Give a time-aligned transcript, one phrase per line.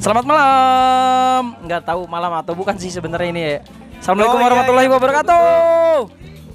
[0.00, 1.42] Selamat malam.
[1.62, 3.56] Nggak tahu malam atau bukan sih sebenarnya ini ya.
[4.00, 5.94] Assalamualaikum Oh, iya, warahmatullahi iya, wabarakatuh.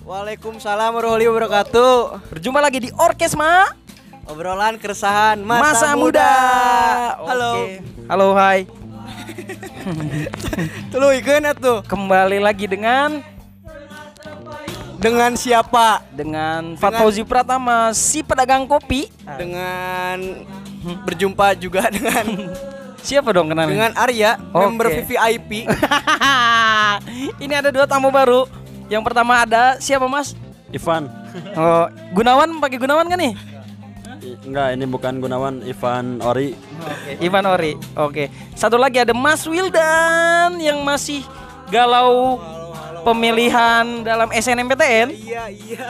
[0.06, 1.94] Waalaikumsalam warahmatullahi wabarakatuh.
[2.34, 3.70] Berjumpa lagi di Orkesma
[4.26, 6.34] Obrolan keresahan Masa, masa, Muda.
[7.22, 7.52] Halo.
[7.54, 7.74] Oke.
[8.10, 8.66] Halo, hai.
[11.22, 11.86] Ikeun atuh.
[11.86, 13.22] Kembali lagi dengan
[14.96, 16.02] Dengan siapa?
[16.10, 19.12] dengan Fatfauzi Pratama, si pedagang kopi.
[19.38, 20.46] Dengan
[21.06, 22.54] berjumpa juga dengan
[23.06, 23.70] Siapa dong kenalnya?
[23.70, 24.66] dengan Arya, Oke.
[24.66, 25.70] member VVIP.
[27.44, 28.50] ini ada dua tamu baru.
[28.90, 30.34] Yang pertama ada siapa Mas?
[30.74, 31.06] Ivan.
[31.54, 31.86] Oh,
[32.18, 33.34] Gunawan pakai Gunawan kan nih?
[34.42, 36.58] Enggak, ini bukan Gunawan, Ivan Ori.
[37.22, 37.78] Ivan Ori.
[37.94, 38.34] Oke.
[38.58, 41.22] Satu lagi ada Mas Wildan yang masih
[41.70, 42.42] galau
[43.06, 45.14] pemilihan dalam SNMPTN.
[45.14, 45.88] Iya, iya.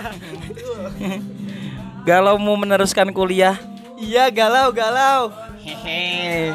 [2.08, 3.56] Galau mau meneruskan kuliah.
[3.96, 5.32] Iya, galau, galau.
[5.58, 6.54] Hehe.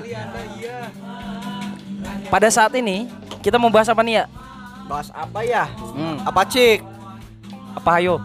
[2.30, 3.10] Pada saat ini
[3.42, 4.24] kita mau bahas apa nih ya?
[4.86, 5.66] Bahas apa ya?
[5.96, 6.84] Hmm, Apa cik?
[7.70, 8.18] apa ayo?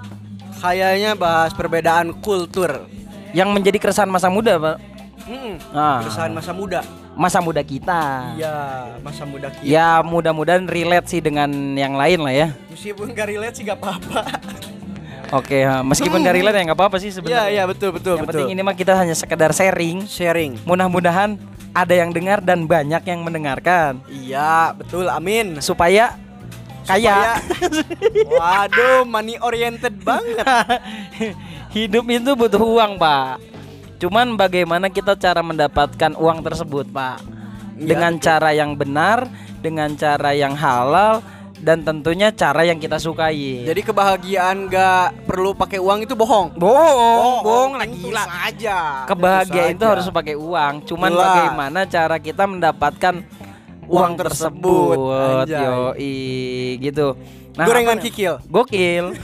[0.58, 2.86] Kayaknya bahas perbedaan kultur.
[3.34, 4.78] Yang menjadi keresahan masa muda, Pak.
[5.26, 5.54] Hmm.
[5.74, 6.82] Ah, Keresahan masa muda.
[7.16, 8.36] Masa muda kita.
[8.36, 8.56] Iya,
[9.00, 9.64] masa muda kita.
[9.64, 12.48] Ya mudah-mudahan relate sih dengan yang lain lah ya.
[12.68, 14.22] Meskipun gak relate sih gak apa-apa.
[15.34, 17.50] Oke, ha, meskipun gak relate ya nggak apa-apa sih Iya, sebenarnya.
[17.50, 18.46] iya betul betul yang betul.
[18.46, 20.06] penting ini mah kita hanya sekedar sharing.
[20.06, 20.62] sharing.
[20.64, 21.42] Mudah-mudahan
[21.74, 25.10] ada yang dengar dan banyak yang mendengarkan Iya, betul.
[25.10, 25.58] Amin.
[25.60, 26.14] supaya
[26.86, 27.42] kaya.
[27.42, 27.42] Supaya-
[28.30, 30.46] Waduh, money oriented banget.
[31.76, 33.42] Hidup itu butuh uang, Pak.
[33.96, 37.18] Cuman bagaimana kita cara mendapatkan uang tersebut, Pak?
[37.76, 39.28] Iya, Dengan cara yang benar,
[39.60, 41.24] dengan cara yang halal
[41.56, 43.64] dan tentunya cara yang kita sukai.
[43.64, 46.54] Jadi kebahagiaan gak perlu pakai uang itu bohong.
[46.56, 48.24] bohong, bohong tentu gila.
[48.28, 48.78] saja.
[49.08, 50.84] Kebahagiaan itu harus pakai uang.
[50.84, 51.24] Cuman Jelas.
[51.26, 53.16] bagaimana cara kita mendapatkan
[53.88, 54.98] uang, Uang tersebut?
[55.00, 55.48] tersebut.
[55.56, 56.16] Yoi,
[56.80, 57.08] gitu.
[57.56, 58.12] Gorengan apa nih?
[58.12, 58.34] kikil.
[58.52, 59.06] Gokil.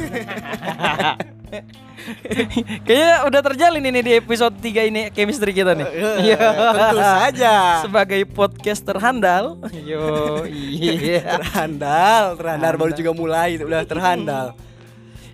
[2.88, 5.88] Kayaknya udah terjalin ini di episode 3 ini chemistry kita nih.
[6.26, 6.40] Iya,
[6.74, 7.54] tentu saja.
[7.86, 9.58] Sebagai podcast terhandal.
[9.86, 11.42] Yo, iya.
[11.42, 14.58] Terhandal, terhandal baru juga mulai udah terhandal.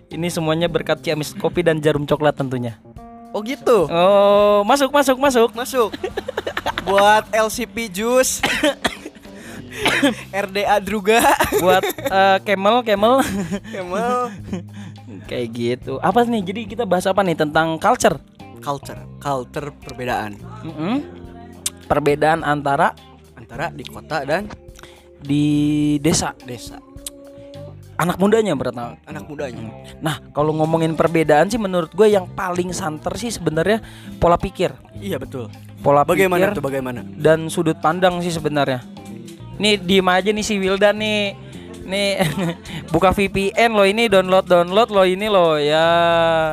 [0.08, 2.80] Ini semuanya berkat Ciamis kopi dan jarum coklat tentunya.
[3.36, 3.92] Oh gitu.
[3.92, 5.50] Oh, masuk masuk masuk.
[5.52, 5.92] Masuk.
[6.88, 8.40] Buat LCP Juice.
[10.32, 11.20] RDA Druga.
[11.60, 13.20] Buat eh, Camel Camel
[13.68, 14.32] Kemal.
[15.26, 15.98] Kayak gitu.
[16.00, 16.44] Apa nih?
[16.44, 18.20] Jadi kita bahas apa nih tentang culture?
[18.58, 20.34] Culture, culture perbedaan
[20.66, 20.96] Mm-mm.
[21.86, 22.92] Perbedaan antara
[23.38, 24.50] antara di kota dan
[25.18, 25.46] di
[25.98, 26.82] desa, desa.
[27.98, 28.98] anak mudanya berarti.
[29.10, 29.74] Anak mudanya.
[30.02, 33.82] Nah, kalau ngomongin perbedaan sih menurut gue yang paling santer sih sebenarnya
[34.22, 34.70] pola pikir.
[35.02, 35.50] Iya betul.
[35.82, 37.02] Pola Bagaimana pikir tuh bagaimana?
[37.18, 38.86] dan sudut pandang sih sebenarnya.
[39.58, 41.47] Nih diem aja nih si Wildan nih.
[41.88, 42.20] Nih
[42.94, 45.88] buka VPN loh ini download download loh ini loh ya.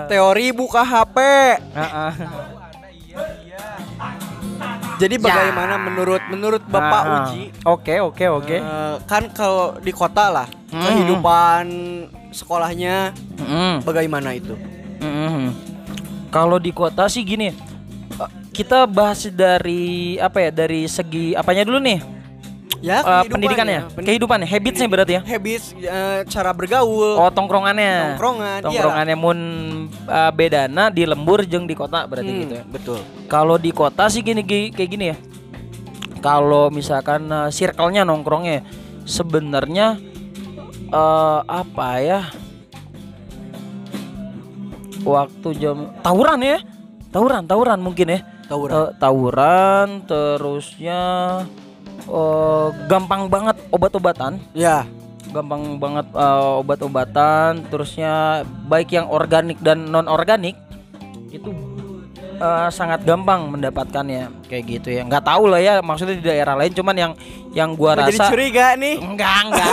[0.07, 1.17] Teori buka HP.
[4.95, 7.15] Jadi bagaimana menurut menurut Bapak ah.
[7.27, 7.51] Uji?
[7.67, 8.57] Oke oke oke.
[8.57, 10.83] eh, kan kalau di kota lah Hmm.
[10.83, 11.65] kehidupan
[12.31, 13.87] sekolahnya Mm-mm.
[13.87, 14.59] bagaimana itu?
[14.99, 15.55] Mm-mm.
[16.29, 21.79] Kalau di kota sih gini, eh, kita bahas dari apa ya dari segi apanya dulu
[21.79, 21.99] nih?
[22.79, 23.29] Ya Eh, kehidupannya.
[23.29, 25.21] pendidikannya, Pen- kehidupannya, habitsnya berarti ya?
[25.25, 27.17] habits eh, cara bergaul.
[27.17, 28.13] Oh tongkrongannya.
[28.13, 29.39] Tongkrongan, iya Tongkrongannya mun
[30.05, 32.65] uh, bedana di lembur jeung di kota berarti Hmm, gitu ya.
[32.67, 32.99] Betul.
[33.25, 35.17] Kalau di kota sih gini gi- kayak gini ya.
[36.19, 38.65] Kalau misalkan uh, circle-nya nongkrongnya
[39.03, 39.97] sebenarnya
[40.87, 42.21] eh apa ya?
[45.01, 46.59] Waktu jam tawuran ya.
[47.11, 48.21] Tawuran, tawuran mungkin ya.
[48.45, 48.73] Tawuran.
[48.73, 51.01] Ta- tawuran terusnya
[52.01, 54.85] eh gampang banget obat-obatan Ya.
[55.27, 60.55] gampang banget uh, obat-obatan terusnya baik yang organik dan non organik
[61.29, 61.51] itu
[62.39, 66.71] uh, sangat gampang mendapatkannya kayak gitu ya nggak tahu lah ya maksudnya di daerah lain
[66.71, 67.13] cuman yang
[67.51, 68.95] yang gua Mau jadi rasa curiga nih.
[68.99, 69.73] enggak enggak.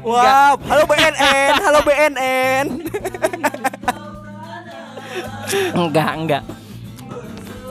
[0.00, 2.66] Wow, halo BNN, halo BNN.
[5.74, 6.42] enggak enggak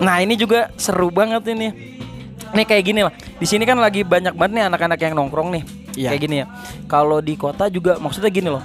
[0.04, 1.72] nah ini juga seru banget ini
[2.54, 5.64] nih kayak gini lah di sini kan lagi banyak banget nih anak-anak yang nongkrong nih
[5.94, 6.10] Iya.
[6.10, 6.46] kayak gini ya
[6.86, 8.62] kalau di kota juga maksudnya gini loh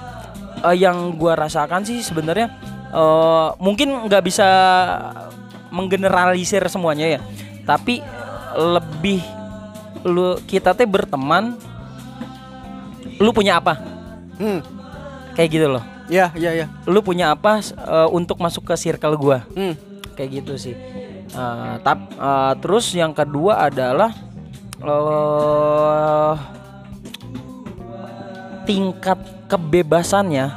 [0.61, 2.49] eh, yang gua rasakan sih sebenarnya
[2.89, 4.47] eh, mungkin nggak bisa
[5.69, 7.19] menggeneralisir semuanya ya
[7.63, 8.01] tapi
[8.57, 9.21] lebih
[10.01, 11.53] lu kita teh berteman
[13.19, 13.77] lu punya apa
[14.39, 14.63] Hmm.
[15.35, 16.65] kayak gitu loh Ya, ya, ya.
[16.89, 19.45] Lu punya apa eh, untuk masuk ke circle gua?
[19.53, 19.77] Hmm.
[20.17, 20.73] Kayak gitu sih.
[21.29, 24.09] Eh, tap, eh, terus yang kedua adalah
[24.79, 26.33] eh
[28.65, 30.49] tingkat kebebasannya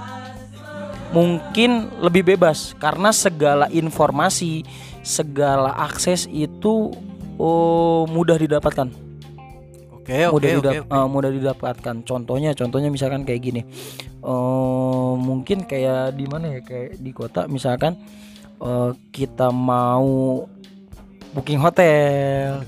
[1.12, 4.64] mungkin lebih bebas karena segala informasi,
[5.04, 6.92] segala akses itu
[7.36, 8.88] oh, mudah didapatkan.
[9.92, 10.56] Oke, oke, mudah oke.
[10.58, 10.96] didap- oke.
[10.96, 11.96] eh, mudah didapatkan.
[12.02, 13.62] Contohnya, contohnya misalkan kayak gini.
[14.24, 16.60] Eh, mungkin kayak di mana ya?
[16.64, 18.00] Kayak di kota misalkan
[18.58, 20.42] eh, kita mau
[21.32, 22.64] booking hotel,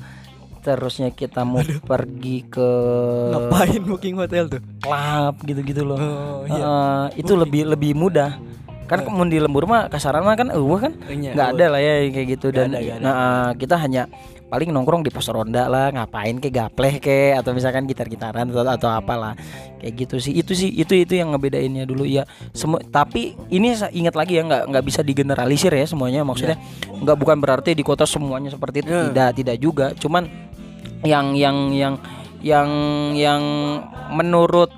[0.61, 2.69] terusnya kita mau pergi ke
[3.31, 4.61] Ngapain booking hotel tuh?
[4.81, 5.99] klub gitu-gitu loh.
[5.99, 6.63] Oh, iya.
[7.13, 8.37] Eh, itu lebih lebih mudah.
[8.85, 11.95] Kan kemun di lembur mah kasaran mah kan eueuh kan Iya, nggak ada lah ya
[12.05, 13.01] kayak gitu Nggak dan ada, ada.
[13.01, 14.03] nah, kita hanya
[14.55, 18.87] paling nongkrong di pos ronda lah ngapain kayak gapleh kayak atau misalkan gitar-gitaran atau, atau
[18.95, 19.35] apalah.
[19.83, 20.31] Kayak gitu sih.
[20.31, 22.23] Itu sih itu itu yang ngebedainnya dulu ya.
[22.55, 26.23] Semua tapi ini ingat lagi ya nggak nggak bisa digeneralisir ya semuanya.
[26.23, 26.55] Maksudnya
[27.03, 28.95] nggak bukan berarti di kota semuanya seperti itu.
[28.95, 29.11] Ya.
[29.11, 29.87] tidak tidak juga.
[29.99, 30.31] Cuman
[31.03, 31.95] yang yang yang
[32.39, 32.71] yang
[33.19, 33.43] yang
[34.15, 34.71] menurut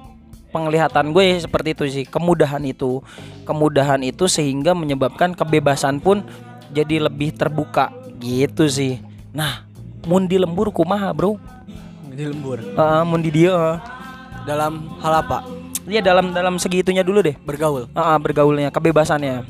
[0.57, 2.05] penglihatan gue seperti itu sih.
[2.09, 3.05] Kemudahan itu
[3.45, 6.25] kemudahan itu sehingga menyebabkan kebebasan pun
[6.73, 7.93] jadi lebih terbuka.
[8.17, 9.05] Gitu sih.
[9.37, 9.66] Nah
[10.07, 11.37] mun di lembur kumaha bro
[12.09, 12.57] Di lembur.
[12.57, 13.77] Heeh, mun di dia.
[14.47, 15.45] Dalam hal apa?
[15.85, 17.91] Iya dalam dalam segitunya dulu deh Bergaul.
[17.91, 19.45] Heeh, bergaulnya kebebasannya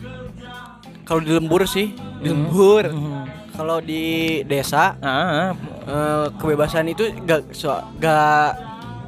[1.07, 2.91] Kalau di lembur sih, di lembur.
[2.91, 3.23] Mhm.
[3.55, 4.03] Kalau di
[4.43, 5.55] desa Ah,
[5.87, 8.59] eh, kebebasan itu gak, so, gak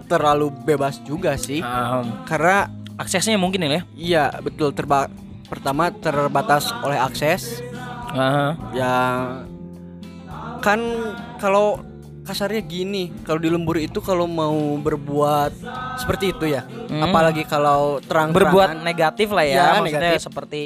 [0.06, 1.58] terlalu bebas juga sih.
[1.58, 5.06] ah, Karena aksesnya mungkin ya iya betul terba
[5.46, 7.60] pertama terbatas oleh akses
[8.08, 9.47] Ah, yang
[10.58, 10.80] kan
[11.36, 11.80] kalau
[12.22, 15.52] kasarnya gini kalau di lembur itu kalau mau berbuat
[15.96, 17.00] seperti itu ya Hmm.
[17.02, 20.24] apalagi kalau terang berbuat negatif lah ya, Ya, maksudnya negatif.
[20.24, 20.60] seperti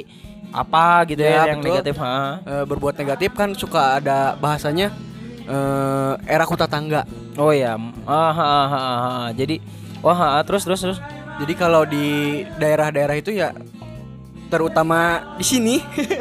[0.49, 1.67] apa gitu ya, Ya, yang betul.
[1.69, 2.15] negatif ha.
[2.63, 4.87] berbuat negatif kan suka ada bahasanya
[5.41, 7.03] eh, era kuta tangga
[7.33, 7.73] Oh ya,
[8.05, 9.29] ah, ah, ah, ah, ah.
[9.31, 9.57] jadi
[9.99, 10.99] wah ah, terus terus terus.
[11.39, 12.05] jadi kalau di
[12.55, 13.51] daerah-daerah itu ya
[14.47, 14.99] terutama
[15.35, 15.75] di sini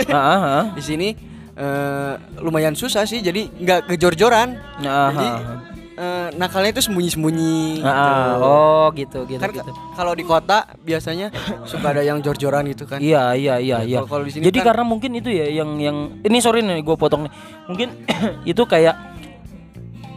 [0.09, 0.65] Ah, ah, ah.
[0.73, 1.09] di sini
[1.55, 5.29] eh, lumayan susah sih jadi nggak kejor-joran Ah, jadi
[5.93, 8.01] eh, nakalnya itu sembunyi-sembunyi Ah, ah.
[8.01, 8.41] gitu.
[8.43, 9.73] oh gitu gitu kan gitu.
[9.93, 11.29] kalau di kota biasanya
[11.71, 13.99] suka ada yang jor-joran gitu kan Iya iya iya Ya, iya.
[14.01, 16.81] kalau- kalau di sini Jadi kan- karena mungkin itu ya yang yang ini sorry nih
[16.81, 17.33] gue potong nih.
[17.69, 17.89] Mungkin
[18.49, 19.12] itu kayak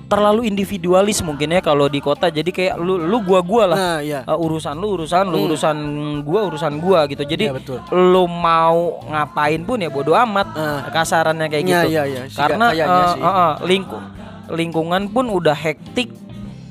[0.06, 2.30] terlalu individualis mungkin ya kalau di kota.
[2.30, 3.78] Jadi kayak lu lu gua gua lah.
[3.78, 5.48] nah iya Uh, urusan lu urusan lu Hmm.
[5.50, 5.78] urusan
[6.22, 7.22] gua urusan gua gitu.
[7.22, 7.80] Jadi Iya, betul.
[7.90, 10.86] lu mau ngapain pun ya bodo amat Ah.
[10.90, 11.90] kasarannya kayak Iya, gitu.
[11.92, 12.22] iya.
[12.26, 13.20] Sih, Karena uh, sih.
[13.20, 14.04] uh, uh, lingku-
[14.48, 16.14] lingkungan pun udah hektik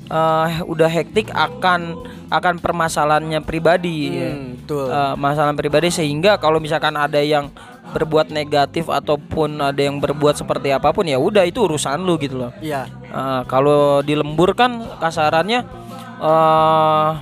[0.07, 1.97] uh, udah hektik akan
[2.31, 4.31] akan permasalahannya pribadi ya.
[4.31, 7.51] Hmm, betul Uh, masalah pribadi sehingga kalau misalkan ada yang
[7.93, 12.49] berbuat negatif ataupun ada yang berbuat seperti apa pun ya udah itu urusan lu gitu
[12.49, 12.53] loh.
[12.63, 15.63] iya Uh, kalau di lembur kan kasarannya
[16.19, 17.15] uh,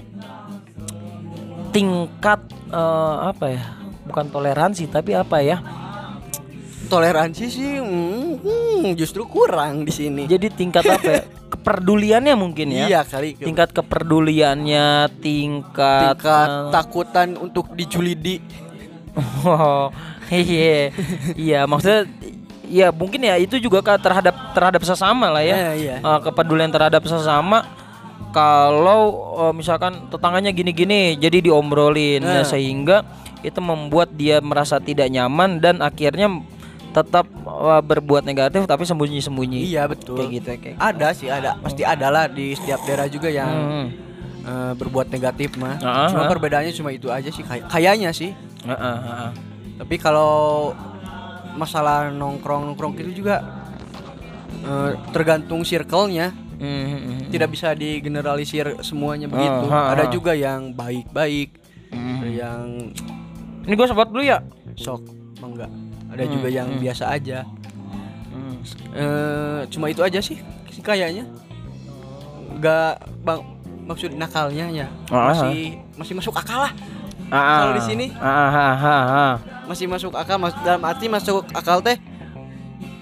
[1.68, 2.40] tingkat
[2.72, 3.64] uh, apa ya?
[4.08, 5.60] Bukan toleransi tapi apa ya?
[6.92, 11.22] toleransi sih hmm, justru kurang di sini Jadi tingkat apa ya?
[11.52, 12.84] Kepeduliannya mungkin ya.
[12.88, 18.44] iya kali Tingkat kepeduliannya, tingkat, tingkat uh, takutan untuk dijulidi
[19.44, 19.92] Oh,
[20.28, 20.92] iya,
[21.34, 22.06] iya maksudnya,
[22.64, 25.96] ya mungkin ya itu juga terhadap terhadap sesama lah ya, iya.
[25.98, 27.64] Eh, kepedulian terhadap sesama.
[28.32, 29.02] Kalau
[29.40, 33.04] eh, misalkan tetangganya gini-gini, jadi diobrolin ya, sehingga
[33.40, 36.30] itu membuat dia merasa tidak nyaman dan akhirnya
[36.90, 39.66] tetap eh, berbuat negatif tapi sembunyi-sembunyi.
[39.66, 40.76] iya betul Kayak gitu, kayak.
[40.78, 43.86] ada sih ada pasti ada lah di setiap daerah juga yang Hmm.
[44.42, 46.28] eh, berbuat negatif mah Ah, cuma ah.
[46.28, 49.30] perbedaannya cuma itu aja sih kay- kayaknya sih Heeh, heeh.
[49.82, 50.70] Tapi kalau
[51.52, 53.42] masalah nongkrong nongkrong itu juga
[54.62, 57.20] eh, tergantung circle-nya Hmm, hmm, hmm.
[57.28, 60.08] tidak bisa digeneralisir semuanya begitu ha, ada ha.
[60.08, 61.58] juga yang baik-baik
[61.90, 62.22] Hmm.
[62.22, 62.64] ada yang
[63.62, 64.38] Ini gue sempat dulu ya.
[64.72, 65.02] sok
[65.36, 65.66] enggak
[66.08, 67.42] ada juga yang biasa aja
[68.30, 68.62] Hmm.
[68.94, 70.38] eh cuma itu aja sih
[70.78, 71.26] kayaknya
[72.54, 73.40] nggak bang
[73.82, 76.72] maksud nakalnya ya Ah, masih masih masuk akal lah
[77.26, 78.06] Ah, Kalau di sini?
[79.64, 81.96] Masih masuk akal mas dalam arti masuk akal teh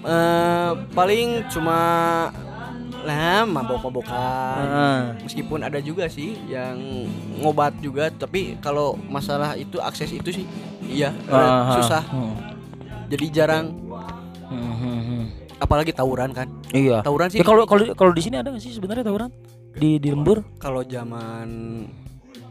[0.01, 1.79] eh paling cuma
[3.01, 5.01] lah mabok-mabokan Ah.
[5.19, 6.77] meskipun ada juga sih yang
[7.37, 10.45] ngobat juga tapi kalau masalah itu akses itu sih
[10.83, 12.33] iya Ah, ah, susah hmm.
[13.07, 13.65] jadi jarang
[14.51, 15.23] Hmm, hmm,
[15.57, 16.99] apalagi tawuran kan Iya.
[17.01, 19.31] tawuran sih Ya kalau kalau kalau di sini ada nggak sih sebenarnya tawuran
[19.71, 20.43] di di lembur?
[20.57, 21.47] kalau zaman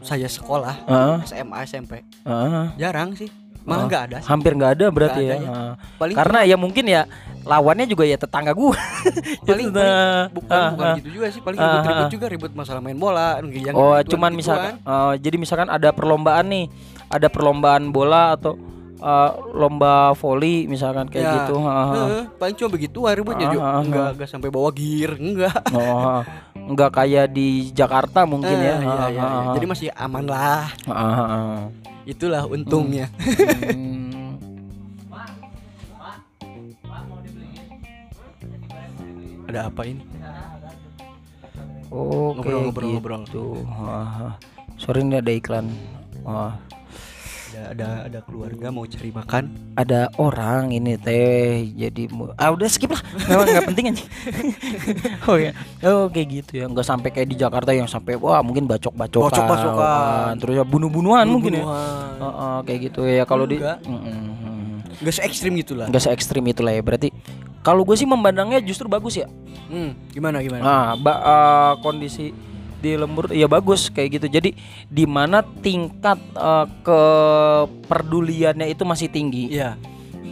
[0.01, 1.93] saya sekolah Heeh, SMA SMP
[2.25, 2.67] heeh.
[2.75, 3.29] jarang sih
[3.63, 3.87] malah Oh.
[3.87, 4.27] nggak ada sih.
[4.27, 5.47] hampir nggak ada berarti Nggak ya.
[5.47, 5.73] Heeh.
[5.97, 7.03] paling Karena ya mungkin ya
[7.41, 8.73] lawannya juga ya tetangga gua.
[9.43, 10.97] paling, paling nah, bukan ah, bukan ah.
[10.97, 12.11] gitu juga sih paling Ah, ribut-ribut ah.
[12.11, 14.33] juga ribut masalah main bola yang Oh, gituan- cuman gituan.
[14.35, 16.65] misalkan oh, jadi misalkan ada perlombaan nih,
[17.07, 18.57] ada perlombaan bola atau
[18.99, 21.57] eh, lomba voli misalkan kayak Ya, gitu.
[21.59, 21.89] Heeh.
[21.91, 24.13] Heeh, paling cuma begitu ributnya Ah, juga ah, enggak ah.
[24.13, 26.21] enggak sampai bawa gear enggak Oh,
[26.71, 28.77] nggak kayak di Jakarta mungkin Eh, ya.
[28.77, 29.53] iya, iya, iya.
[29.53, 31.57] jadi masih aman lah Heeh, heeh.
[32.11, 33.07] Itulah untungnya
[33.71, 34.35] Hmm.
[39.47, 40.03] ada apa ini
[41.91, 43.21] Oke, Ngobrol, ngobrol, ngobrol.
[43.27, 43.45] gitu.
[43.67, 44.39] Wah,
[44.79, 45.67] Sorry ini ada iklan.
[46.23, 46.55] Wah,
[47.51, 49.51] ada ada ada keluarga mau cari makan?
[49.75, 53.03] Ada orang ini teh jadi mu- ah udah skip lah.
[53.21, 54.05] Nggak nggak penting aja
[55.29, 55.51] oh ya
[55.83, 56.65] oh kayak gitu ya.
[56.67, 60.33] Nggak sampai kayak di Jakarta yang sampai wah mungkin bacok bacokan Bacok-bacokan.
[60.39, 61.63] terus ya bunuh bunuhan mungkin ya.
[61.63, 62.15] Bunuh-bunuhan.
[62.21, 63.25] Heeh, kayak gitu ya.
[63.25, 63.57] Kalau di.
[63.59, 64.77] Mm, mm, mm.
[65.01, 66.83] nggak se ekstrim gitulah nggak se ekstrim itu lah ya.
[66.83, 67.09] Berarti
[67.61, 69.27] kalau gue sih memandangnya justru bagus ya.
[69.67, 70.63] Hmm, gimana gimana?
[70.63, 72.31] Nah, ba- eh, kondisi
[72.81, 74.27] di lembur ya bagus kayak gitu.
[74.27, 74.57] Jadi
[74.89, 79.53] di mana tingkat eh, kepeduliannya itu masih tinggi.
[79.53, 79.77] iya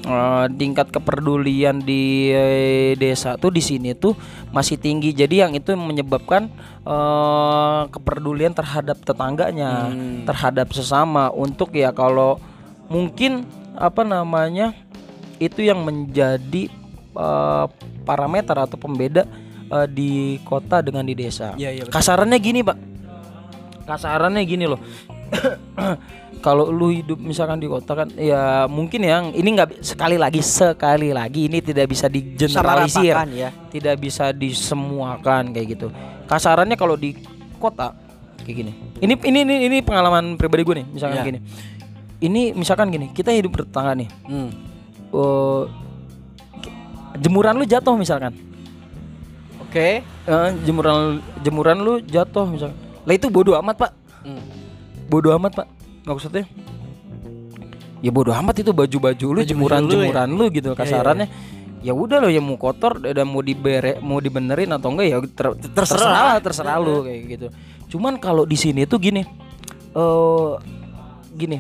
[0.08, 4.16] Eh, tingkat kepedulian di eh, desa tuh di sini tuh
[4.54, 5.12] masih tinggi.
[5.12, 6.48] Jadi yang itu menyebabkan
[6.86, 10.24] eh, kepedulian terhadap tetangganya, Hmm.
[10.24, 12.40] terhadap sesama untuk ya kalau
[12.88, 13.44] mungkin
[13.76, 14.72] apa namanya
[15.42, 16.72] itu yang menjadi
[17.18, 17.66] eh,
[18.06, 19.28] parameter atau pembeda
[19.68, 21.52] eh, di kota dengan di desa.
[21.54, 21.92] iya betul.
[21.92, 22.76] Kasarannya gini, Pak.
[23.84, 24.80] Kasarannya gini loh.
[26.44, 31.10] Kalau lu hidup misalkan di kota kan ya mungkin yang ini nggak sekali lagi sekali
[31.10, 35.90] lagi ini tidak bisa digeneralisir, ya tidak bisa disemuakan kayak gitu.
[36.30, 37.18] Kasarannya kalau di
[37.58, 37.90] kota
[38.38, 38.72] kayak gini.
[39.02, 41.26] Ini ini ini, ini pengalaman pribadi gue nih, misalkan Iya.
[41.26, 41.38] gini.
[42.22, 44.08] Ini misalkan gini, kita hidup bertetangga nih.
[44.30, 44.50] hmm.
[45.08, 45.62] Eh,
[47.18, 48.30] jemuran lu jatuh misalkan.
[49.68, 52.76] Oke Eh, jemuran jemuran lu jatuh misalkan.
[53.04, 53.92] Lah itu bodoh amat, Pak.
[54.18, 54.42] Hmm.
[55.08, 55.68] bodoh amat pak
[56.04, 56.44] maksudnya
[57.98, 59.96] ya bodoh amat itu baju-baju lu Baju-baju jemuran lu ya?
[60.04, 61.26] jemuran lu gitu Iya, iya, kasarannya
[61.78, 65.56] ya udah lo ya mau kotor dan mau dibere mau dibenerin atau enggak ya ter-
[65.72, 67.46] terserah terserah lu kayak gitu
[67.88, 69.22] cuman kalau di sini tuh gini
[69.94, 70.50] eh
[71.32, 71.56] gini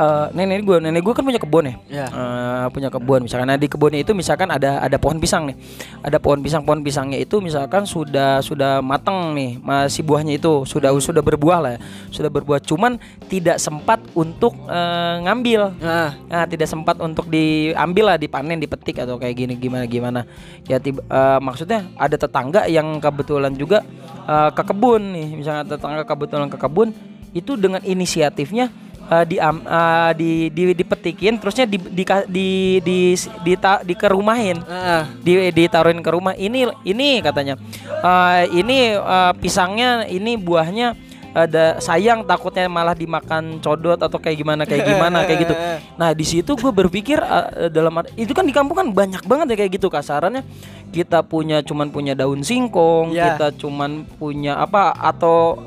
[0.00, 1.74] eh nenek gue nenek gue kan punya kebun ya?
[1.88, 3.28] Ya Eh, punya kebun.
[3.28, 5.56] Misalkan nah di kebunnya itu misalkan ada ada pohon pisang nih.
[6.00, 10.64] Ada pohon pisang pohon pisangnya itu misalkan sudah sudah matang nih masih buahnya itu.
[10.64, 11.80] Sudah sudah berbuah lah ya.
[12.08, 12.64] sudah berbuah.
[12.64, 12.96] Cuman
[13.28, 15.76] tidak sempat untuk eh, ngambil.
[15.80, 20.20] Nah Nah, tidak sempat untuk diambil lah, dipanen, dipetik atau kayak gini gimana gimana.
[20.64, 23.82] Ya tiba, eh, maksudnya ada tetangga yang kebetulan juga
[24.30, 26.94] eh, ke kebun nih, misalnya tetangga kebetulan ke kebun
[27.34, 28.70] itu dengan inisiatifnya
[29.10, 32.48] eh, di, eh, di, di dipetikin, terusnya di di di di,
[32.80, 33.52] di, di,
[33.90, 36.32] dikerumahin ah, di ditaruhin ke rumah.
[36.38, 37.58] Ini ini katanya.
[38.00, 44.62] "Eh, ini eh, pisangnya ini buahnya ada sayang takutnya malah dimakan codot atau kayak gimana
[44.66, 45.54] kayak gimana kayak gitu.
[46.00, 49.56] Nah di situ gue berpikir eh, dalam itu kan di kampung kan banyak banget ya
[49.62, 50.42] kayak gitu kasarannya
[50.90, 53.34] kita punya cuman punya daun singkong Ya.
[53.34, 55.58] kita cuman punya apa atau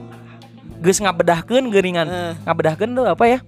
[0.83, 2.33] geus ngabedahkeun geuningan Eh.
[2.43, 3.39] ngabedahkeun tuh apa ya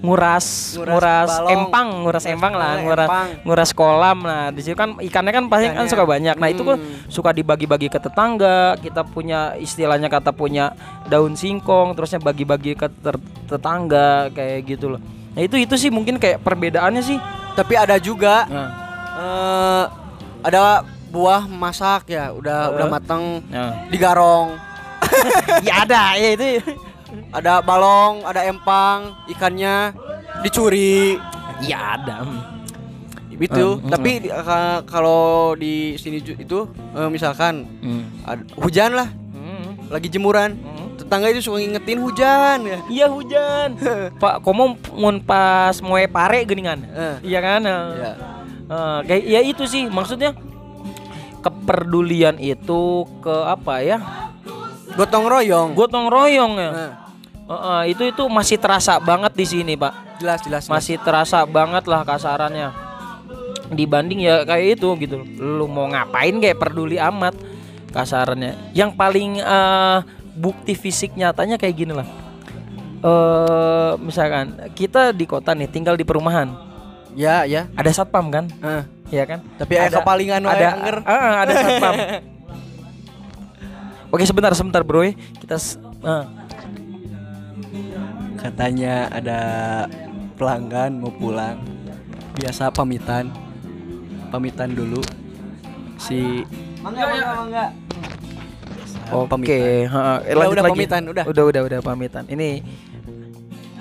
[0.00, 1.50] nguras Nguras nguras, balong.
[1.52, 3.28] empang nguras empang lah nguras empang.
[3.44, 6.74] nguras kolam nah di situ kan ikannya kan pasti kan suka banyak nah itu kan
[6.74, 7.06] Hmm.
[7.06, 10.74] suka dibagi-bagi ke tetangga kita punya istilahnya kata punya
[11.06, 12.90] daun singkong terusnya bagi-bagi ke
[13.46, 15.00] tetangga kayak gitu loh
[15.32, 17.18] nah itu itu sih mungkin kayak perbedaannya sih
[17.54, 18.68] tapi ada juga nah,
[19.14, 19.84] eh
[20.42, 22.90] ada buah masak ya udah udah Eh.
[22.90, 23.86] matang nah.
[23.86, 24.58] digarong
[25.66, 26.44] ya ada ya itu
[27.30, 29.92] ada balong ada empang ikannya
[30.40, 31.20] dicuri
[31.60, 32.24] ya ada
[33.34, 36.58] itu Hmm, tapi di- ka- kalau di sini itu
[36.94, 38.06] eh, misalkan Hmm.
[38.22, 39.82] ad- hujan lah Hmm.
[39.88, 40.94] lagi jemuran Hmm.
[40.94, 43.68] tetangga itu suka ngingetin hujan ya Iya hujan.
[44.22, 46.86] Pak, komo mun pas moe pare geningan.
[46.86, 47.14] Eh.
[47.26, 47.60] Iya kan?
[47.60, 47.80] ya.
[48.62, 50.38] Eh, kayak ya itu sih maksudnya
[51.40, 52.82] kepedulian itu
[53.18, 53.98] ke apa ya?
[54.94, 56.70] Gotong royong Gotong royong ya.
[56.70, 56.92] Nah,
[57.42, 60.16] Eh, eh, itu itu masih terasa banget di sini, Pak.
[60.16, 60.70] jelas jelas jelas.
[60.70, 62.70] Masih terasa banget lah kasarannya.
[63.68, 65.16] Dibanding ya kayak itu gitu.
[65.36, 67.34] Lu mau ngapain kayak peduli amat
[67.90, 68.72] kasarannya.
[68.72, 69.98] Yang paling eh,
[70.32, 72.06] bukti fisik nyatanya kayak gini lah.
[73.02, 76.48] Eh misalkan kita di kota nih tinggal di perumahan.
[77.12, 78.48] ya ya Ada satpam kan?
[78.62, 79.44] Eh, Iya kan?
[79.60, 80.96] tapi ada kepalingan ada anger.
[81.04, 81.94] Ah, ada satpam.
[84.12, 85.16] Oke sebentar sebentar bro, ya.
[85.40, 85.56] kita
[86.04, 86.28] ah.
[88.36, 89.40] katanya ada
[90.36, 91.56] pelanggan mau pulang
[92.36, 93.32] biasa pamitan
[94.28, 95.00] pamitan dulu
[95.96, 96.42] si
[96.82, 97.66] mangga mangga mangga
[99.12, 100.72] Oke, ha, eh, Udah, lanjut udah lagi.
[100.72, 101.24] pamitan, udah.
[101.28, 102.24] udah, udah, udah pamitan.
[102.32, 102.64] Ini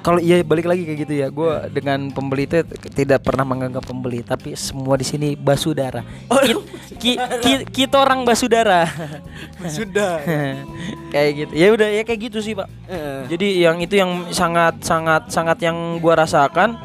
[0.02, 4.26] kalau iya balik lagi kayak gitu ya, gue dengan pembeli itu tidak pernah menganggap pembeli,
[4.26, 6.02] tapi semua di sini basudara.
[6.42, 6.58] Ki-
[6.98, 8.90] ki- ki- kita orang basudara.
[9.62, 10.22] sudah
[11.14, 11.52] kayak gitu.
[11.54, 12.66] Ya udah ya kayak gitu sih pak.
[13.30, 16.78] Jadi yang itu yang sangat sangat sangat yang gua rasakan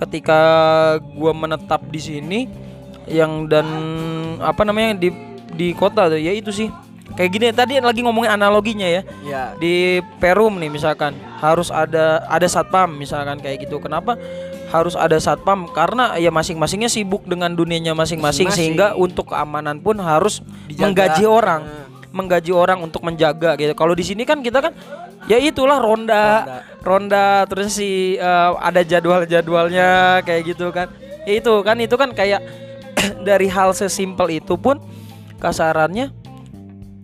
[0.00, 0.40] ketika
[1.14, 2.40] gua menetap di sini
[3.04, 3.66] yang dan
[4.40, 5.12] apa namanya di
[5.52, 6.72] di kota tuh ya itu sih
[7.14, 9.02] kayak gini tadi lagi ngomongin analoginya ya.
[9.24, 13.78] Ya di Perum nih misalkan harus ada ada satpam misalkan kayak gitu.
[13.78, 14.16] Kenapa
[14.72, 15.68] harus ada satpam?
[15.70, 20.82] Karena ya masing-masingnya sibuk dengan dunianya masing-masing sehingga untuk keamanan pun harus Dijaga.
[20.82, 21.62] menggaji orang.
[21.64, 21.80] Nah.
[22.12, 23.72] menggaji orang untuk menjaga gitu.
[23.72, 24.76] Kalau di sini kan kita kan
[25.24, 26.60] ya itulah ronda.
[26.82, 30.92] Ronda, terus si eh, ada jadwal-jadwalnya kayak gitu kan.
[31.24, 32.44] Ya itu kan itu kan kayak
[33.28, 34.76] dari hal sesimpel itu pun
[35.40, 36.12] kasarannya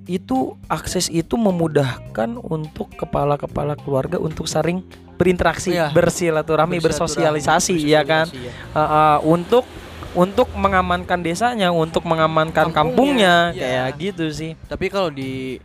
[0.09, 4.81] itu akses itu memudahkan untuk kepala-kepala keluarga untuk saling
[5.21, 5.93] berinteraksi, Iya.
[5.93, 8.25] bersilaturahmi, bersosialisasi, ya kan?
[8.33, 9.69] Bersosialisasi, Uh, uh, untuk
[10.17, 14.01] untuk mengamankan desanya, untuk mengamankan kampungnya, Kampungnya, kayak iya.
[14.01, 14.57] gitu sih.
[14.65, 15.61] Tapi kalau di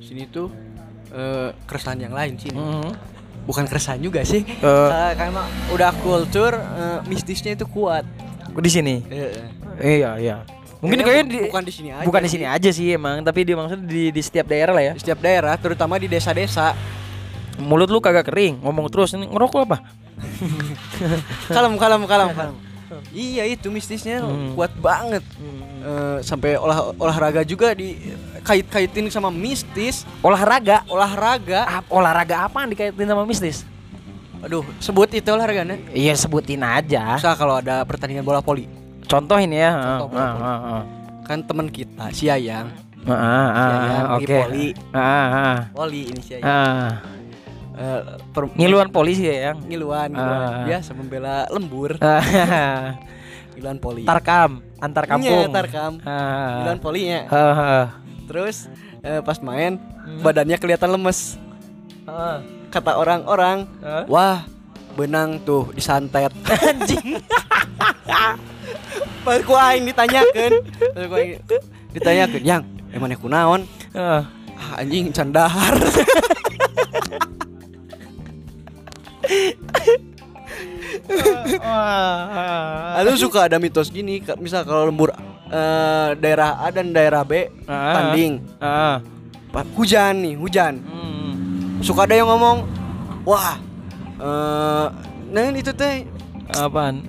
[0.00, 0.48] sini tuh
[1.12, 2.50] eh, keresahan yang lain sih.
[2.50, 2.88] Mhm.
[3.44, 4.42] Bukan keresahan juga sih.
[4.48, 8.08] Eh, karena udah kultur eh, mistisnya itu kuat.
[8.52, 9.04] Di sini.
[9.80, 10.36] Iya, iya.
[10.82, 12.02] Mungkin kayaknya di, bukan di sini aja.
[12.02, 14.92] bukan di sini aja sih emang, tapi dia maksudnya di di setiap daerah lah ya.
[14.92, 16.74] Di setiap daerah, terutama di desa-desa.
[17.56, 19.78] Mulut lu kagak kering, ngomong terus ini ngerokok apa?
[21.48, 22.56] kalem, kalem, kalem, kalem.
[23.08, 24.52] Iya itu mistisnya Hmm.
[24.52, 25.24] kuat banget.
[25.82, 27.96] Eh, sampai olah olahraga juga di
[28.40, 30.04] kait-kaitin sama mistis.
[30.20, 30.84] Olahraga.
[30.86, 31.64] Olahraga.
[31.64, 33.64] Ap- olahraga apa yang dikaitin sama mistis?
[34.42, 35.78] Aduh, sebut itu olahraganya.
[35.88, 37.14] Iya sebutin aja.
[37.16, 38.66] Misal kalau ada pertandingan bola voli,
[39.04, 39.70] Contohin ya.
[39.98, 40.42] Contoh ah, voli.
[40.42, 40.82] ah, ah.
[41.22, 42.68] kan teman kita si Ayang,
[43.02, 44.36] Ah, ah, si ah, Ayang di Oke.
[44.36, 46.98] voli, Ah, ah, voli ini si Ayang.
[47.72, 49.58] Eh, per- Ngiluan polisi ya yang.
[49.62, 50.40] ngiluan, ngiluan.
[50.44, 50.64] Ah.
[50.64, 52.20] biasa membela lembur, Ah,
[53.52, 54.04] ngiluan poli.
[54.04, 55.44] Tarkam, antar kampung.
[55.44, 55.92] Iya, tarkam.
[56.02, 56.60] Ah.
[56.60, 57.20] Ngiluan polinya.
[57.28, 57.84] Ah.
[58.24, 58.68] Terus
[59.00, 59.80] eh, pas main
[60.20, 61.40] badannya kelihatan lemes.
[62.04, 62.44] Ah.
[62.68, 64.04] Kata orang-orang, Ah.
[64.06, 64.44] wah
[64.92, 66.28] benang tuh disantet.
[66.68, 67.16] Anjing.
[69.22, 70.52] Pas ku aing ditanyakeun,
[70.94, 71.38] pas ku aing
[71.94, 73.62] ditanyakeun, "Yang, emangnya kunaon?"
[73.94, 74.26] Ah.
[74.58, 75.74] Ah, anjing candahar.
[82.98, 85.10] Lalu suka ada mitos gini, misal kalau lembur
[85.52, 87.92] eh, daerah A dan daerah B Ah.
[87.92, 89.04] tanding, Ah.
[89.52, 90.80] Pa- hujan nih, hujan.
[90.80, 91.32] Hmm.
[91.84, 92.64] Suka ada yang ngomong,
[93.28, 93.60] "Wah,
[94.16, 94.86] eh
[95.32, 96.04] nah itu teh
[96.52, 97.00] Apaan?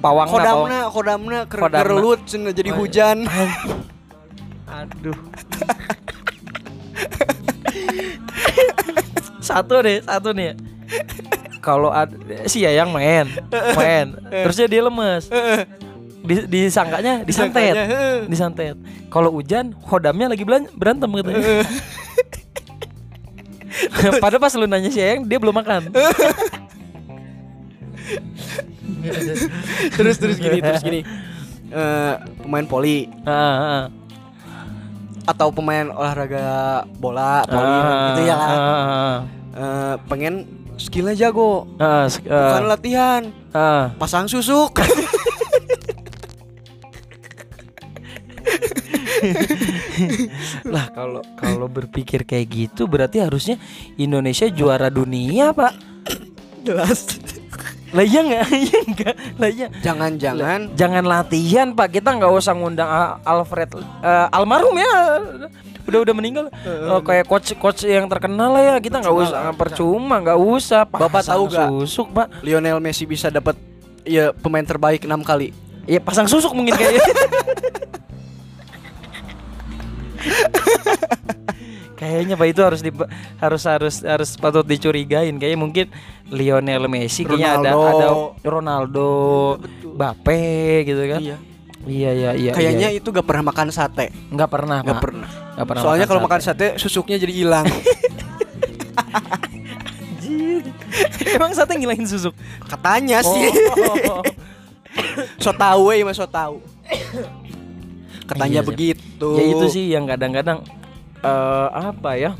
[0.00, 1.84] Pawang kodamna, kodamna ker Kodamna.
[1.84, 2.80] kerelut cenah jadi Oh, iya.
[2.80, 3.16] hujan."
[4.80, 5.18] Aduh.
[9.40, 10.54] satu deh, satu nih.
[11.60, 11.92] Kalau
[12.48, 13.28] si Yayang main,
[13.76, 15.28] main, terusnya dia lemes.
[16.20, 17.74] Di, disangkanya disantet,
[18.28, 18.76] disantet.
[19.08, 21.40] Kalau hujan, hodamnya lagi berantem katanya.
[24.22, 25.92] Padahal pas lu nanya si Yayang, dia belum makan.
[29.96, 31.00] terus terus gini, terus gini.
[31.70, 33.84] Eh, pemain poli Ah, ah.
[35.22, 38.50] atau pemain olahraga bola, poli Ah, gitu ya lah.
[38.50, 39.16] ah,
[39.50, 40.34] Eh, pengen
[40.74, 43.90] skillnya jago, ah, ah, bukan latihan, ah.
[43.98, 44.74] pasang susuk.
[50.64, 53.60] lah kalau kalau berpikir kayak gitu berarti harusnya
[53.96, 55.92] Indonesia juara dunia pak
[56.60, 57.19] Jelas.
[57.90, 58.42] Lah iya nggak?
[58.62, 59.14] Iya nggak?
[59.34, 59.66] Lah iya.
[59.80, 60.58] Jangan-jangan.
[60.74, 61.86] Jangan latihan pak.
[61.90, 64.92] Kita nggak usah ngundang Al- Alfred eh, almarhum ya.
[65.82, 66.44] Udah udah meninggal.
[66.86, 68.74] Oh, kayak coach coach yang terkenal lah ya.
[68.78, 71.68] Kita nggak usah lah, percuma nggak usah Bapak Pasang tahu nggak?
[71.82, 72.26] susuk pak.
[72.40, 73.54] Lionel Messi bisa dapat
[74.02, 75.52] ya pemain terbaik enam kali.
[75.84, 77.02] ya pasang susuk mungkin kayaknya
[82.00, 82.88] Kayaknya pak itu harus di,
[83.36, 85.36] harus harus harus patut dicurigain.
[85.36, 85.86] Kayaknya mungkin
[86.32, 88.08] Lionel Messi kayaknya ada ada
[88.40, 89.12] Ronaldo,
[89.92, 91.20] Bape gitu kan.
[91.20, 91.36] Iya.
[91.84, 92.52] Iya iya iya.
[92.56, 93.00] Kayaknya iya.
[93.00, 94.12] itu gak pernah makan sate.
[94.32, 95.00] nggak pernah Gak Pak.
[95.04, 95.28] pernah.
[95.56, 95.82] Nggak pernah.
[95.84, 96.76] Soalnya kalau makan sate.
[96.80, 97.68] susuknya jadi hilang.
[101.36, 102.32] Emang sate ngilangin susuk.
[102.64, 103.48] Katanya sih.
[104.08, 104.24] Oh.
[105.44, 106.64] so tahu ya so tahu.
[108.28, 108.68] Katanya Iya sih.
[108.68, 109.30] begitu.
[109.36, 110.64] Ya itu sih yang kadang-kadang
[111.20, 112.32] eh apa ya?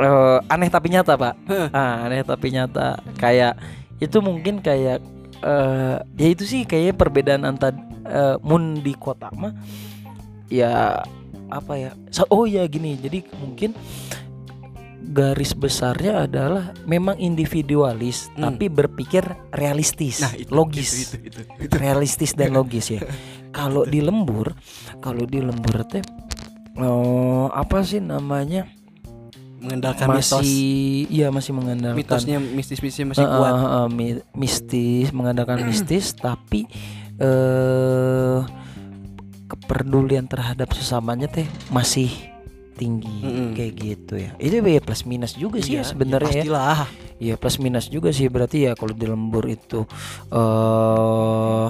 [0.00, 1.34] eh, aneh tapi nyata pak
[1.72, 3.54] ah, aneh tapi nyata kayak
[4.00, 4.98] itu mungkin kayak
[5.42, 9.52] eh ya itu sih kayaknya perbedaan antara eh, moon di kota mah
[10.48, 11.02] ya
[11.48, 11.90] apa ya
[12.32, 13.76] oh ya gini jadi mungkin
[15.02, 18.48] garis besarnya adalah memang individualis Hmm.
[18.48, 19.20] tapi berpikir
[19.52, 21.74] realistis Nah, itu, logis itu, itu, itu.
[21.76, 23.00] realistis dan logis ya.
[23.52, 24.56] Kalau di lembur,
[25.04, 26.00] kalau di lembur teh
[26.74, 28.68] oh, apa sih namanya?
[29.56, 30.50] Mengandalkan masih mitos.
[31.08, 33.52] iya masih mengandalkan Mitosnya mistis-mistisnya masih Eh, kuat.
[33.54, 36.66] eh, mi- mistis, mengandalkan mistis tapi
[37.16, 38.40] eh
[39.46, 42.10] kepedulian terhadap sesamanya teh masih
[42.74, 43.48] tinggi Mm-mm.
[43.54, 44.30] kayak gitu ya.
[44.36, 46.42] Itu ya plus minus juga sih ya Iya, sebenarnya ya.
[46.42, 46.78] pastilah.
[47.22, 49.86] Iya plus minus juga sih berarti ya kalau di lembur itu
[50.26, 51.66] eh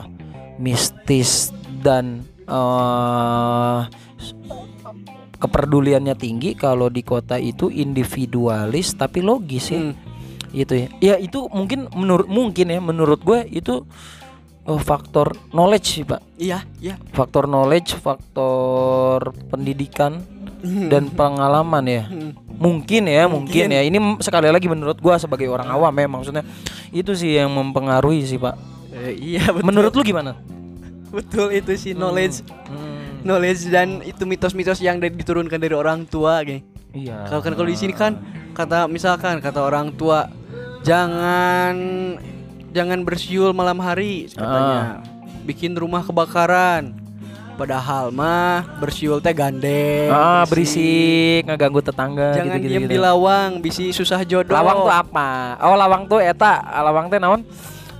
[0.56, 3.80] mistis dan eh
[5.42, 9.80] kepeduliannya tinggi kalau di kota itu individualis tapi logis ya.
[9.82, 9.94] Hmm.
[10.54, 10.88] gitu ya.
[11.02, 13.82] Ya itu mungkin menurut mungkin ya menurut gue itu
[14.70, 16.22] eh, faktor knowledge sih pak.
[16.38, 16.94] Iya, iya.
[17.10, 20.22] faktor knowledge faktor pendidikan
[20.62, 22.04] dan pengalaman ya.
[22.06, 22.38] Hmm.
[22.62, 23.74] mungkin ya mungkin, Mungkin.
[23.74, 23.82] ya.
[23.82, 26.44] Ini sekali lagi menurut gua sebagai orang awam ya maksudnya.
[26.94, 28.54] Itu sih yang mempengaruhi sih pak.
[28.94, 29.66] Eh, iya betul.
[29.66, 30.38] menurut lu gimana?
[31.10, 32.46] Betul itu sih knowledge.
[32.70, 32.91] Hmm,
[33.22, 36.62] knowledge dan itu mitos-mitos yang dari- diturunkan dari orang tua gini.
[36.92, 38.18] iya Kalau kan kalau di sini kan
[38.52, 40.28] kata misalkan kata orang tua
[40.82, 41.74] jangan
[42.70, 45.00] jangan bersiul malam hari katanya.
[45.42, 46.98] Bikin rumah kebakaran.
[47.52, 50.08] Padahal mah bersiul teh gandeng.
[50.08, 51.42] ah bersih.
[51.42, 54.50] berisik ngeganggu tetangga Jangan gitu, diem di lawang, bisi susah jodoh.
[54.50, 55.28] lawang tuh apa
[55.60, 57.44] oh lawang tuh eta lawang teh naon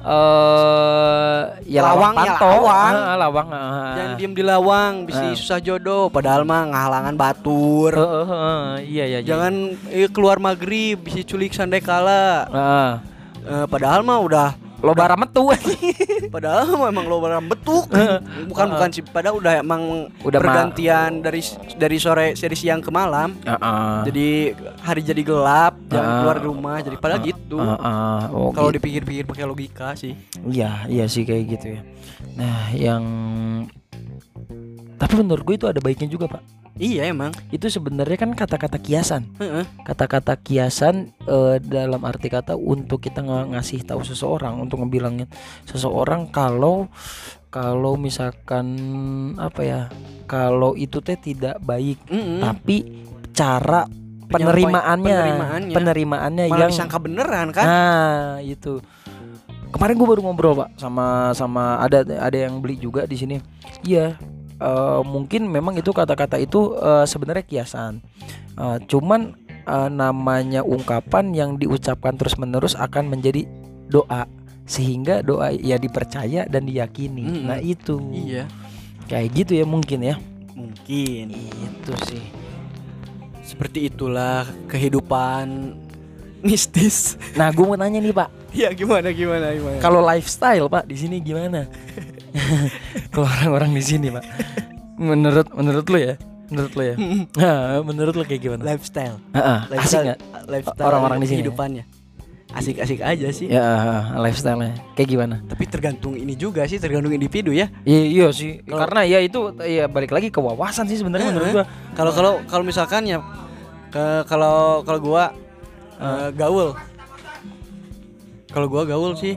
[0.03, 2.93] eh ya lawang, Lawang ya lawang.
[3.19, 3.49] Lawang.
[3.95, 5.33] Jangan diem di lawang, bisi Ah.
[5.33, 6.07] susah jodoh.
[6.09, 7.93] Padahal mah ngahalangan batur.
[7.93, 9.19] Eh, eh, eh, iya iya iya.
[9.25, 9.55] Jangan
[9.89, 12.25] eh, keluar maghrib, bisi culik sandekala.
[12.51, 12.93] Ah,
[13.43, 15.47] Eh, padahal mah udah loba rametu
[16.35, 17.87] Padahal emang lo barang betuk.
[18.51, 21.39] bukan bukan sih, padahal udah emang Udah pergantian dari
[21.77, 23.37] dari sore dari siang ke malam.
[23.39, 23.95] Heeh.
[24.09, 24.29] Jadi
[24.81, 26.19] hari jadi gelap, jangan Ah.
[26.19, 26.77] keluar rumah.
[26.81, 27.61] Jadi pada gitu.
[27.61, 28.21] Heeh.
[28.33, 28.77] Oh, Kalau gitu.
[28.81, 30.17] dipikir-pikir pakai logika sih.
[30.43, 31.81] Iya, iya sih kayak gitu ya.
[32.35, 33.05] Nah, yang
[35.03, 36.63] tapi menurut gue itu ada baiknya juga, Pak.
[36.79, 37.35] Iya emang.
[37.51, 39.27] Itu sebenarnya kan kata-kata kiasan.
[39.83, 45.27] Kata-kata kiasan eh, dalam arti kata untuk kita nge- ngasih tahu seseorang, untuk ngebilangin
[45.67, 46.87] seseorang kalau
[47.53, 48.73] kalau misalkan
[49.37, 49.81] apa ya,
[50.25, 52.41] kalau itu teh tidak baik, Mm-mm.
[52.41, 53.05] tapi
[53.37, 53.85] cara
[54.33, 55.75] penerimaannya, penerimaannya.
[55.77, 57.67] penerimaannya Malah yang disangka beneran kan?
[57.69, 58.81] Nah, itu.
[59.73, 63.37] Kemarin gue baru ngobrol pak sama sama ada ada yang beli juga di sini.
[63.85, 64.17] Iya,
[64.63, 67.99] eh, mungkin memang itu kata-kata itu eh, sebenarnya kiasan.
[68.55, 69.35] Eh, cuman
[69.67, 73.45] eh, namanya ungkapan yang diucapkan terus menerus akan menjadi
[73.91, 74.31] doa
[74.63, 77.27] sehingga doa ya dipercaya dan diyakini.
[77.27, 77.45] Mm-mm.
[77.51, 77.99] Nah itu.
[78.15, 78.47] Iya.
[79.11, 80.17] Kayak gitu ya mungkin ya.
[80.55, 81.35] Mungkin.
[81.35, 82.25] Itu sih.
[83.43, 85.77] Seperti itulah kehidupan
[86.43, 87.19] mistis.
[87.39, 88.29] Nah, gue mau nanya nih pak.
[88.61, 89.79] ya gimana gimana gimana.
[89.81, 91.65] Kalau lifestyle Pak di sini gimana?
[93.13, 94.25] Kalau orang-orang di sini Pak.
[94.97, 96.15] Menurut menurut lu ya?
[96.49, 96.95] Menurut lu ya?
[97.35, 97.57] Nah,
[97.89, 98.63] menurut lu kayak gimana?
[98.63, 99.17] lifestyle.
[99.33, 100.19] Heeh, asik Lifestyle, nggak?
[100.47, 101.41] lifestyle Orang-orang di sini ya?
[101.43, 101.85] kehidupannya.
[102.53, 103.49] Asik-asik aja sih.
[103.49, 103.65] Ya
[104.13, 105.41] lifestyle-nya kayak gimana?
[105.43, 107.73] Tapi tergantung ini juga sih, tergantung individu ya.
[107.83, 108.61] Iya, iya sih.
[108.61, 111.65] Kalau- Karena ya itu ya balik lagi ke wawasan sih sebenarnya menurut gua.
[111.97, 113.25] Kalau kalau kalau misalkan ya
[113.89, 115.33] ke kalau kalau gua
[115.97, 116.77] eh, gaul.
[118.53, 119.33] Kalau gua gaul sih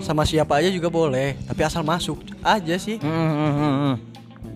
[0.00, 3.00] sama siapa aja juga boleh, tapi asal masuk aja sih.
[3.00, 3.94] Hmm, hmm.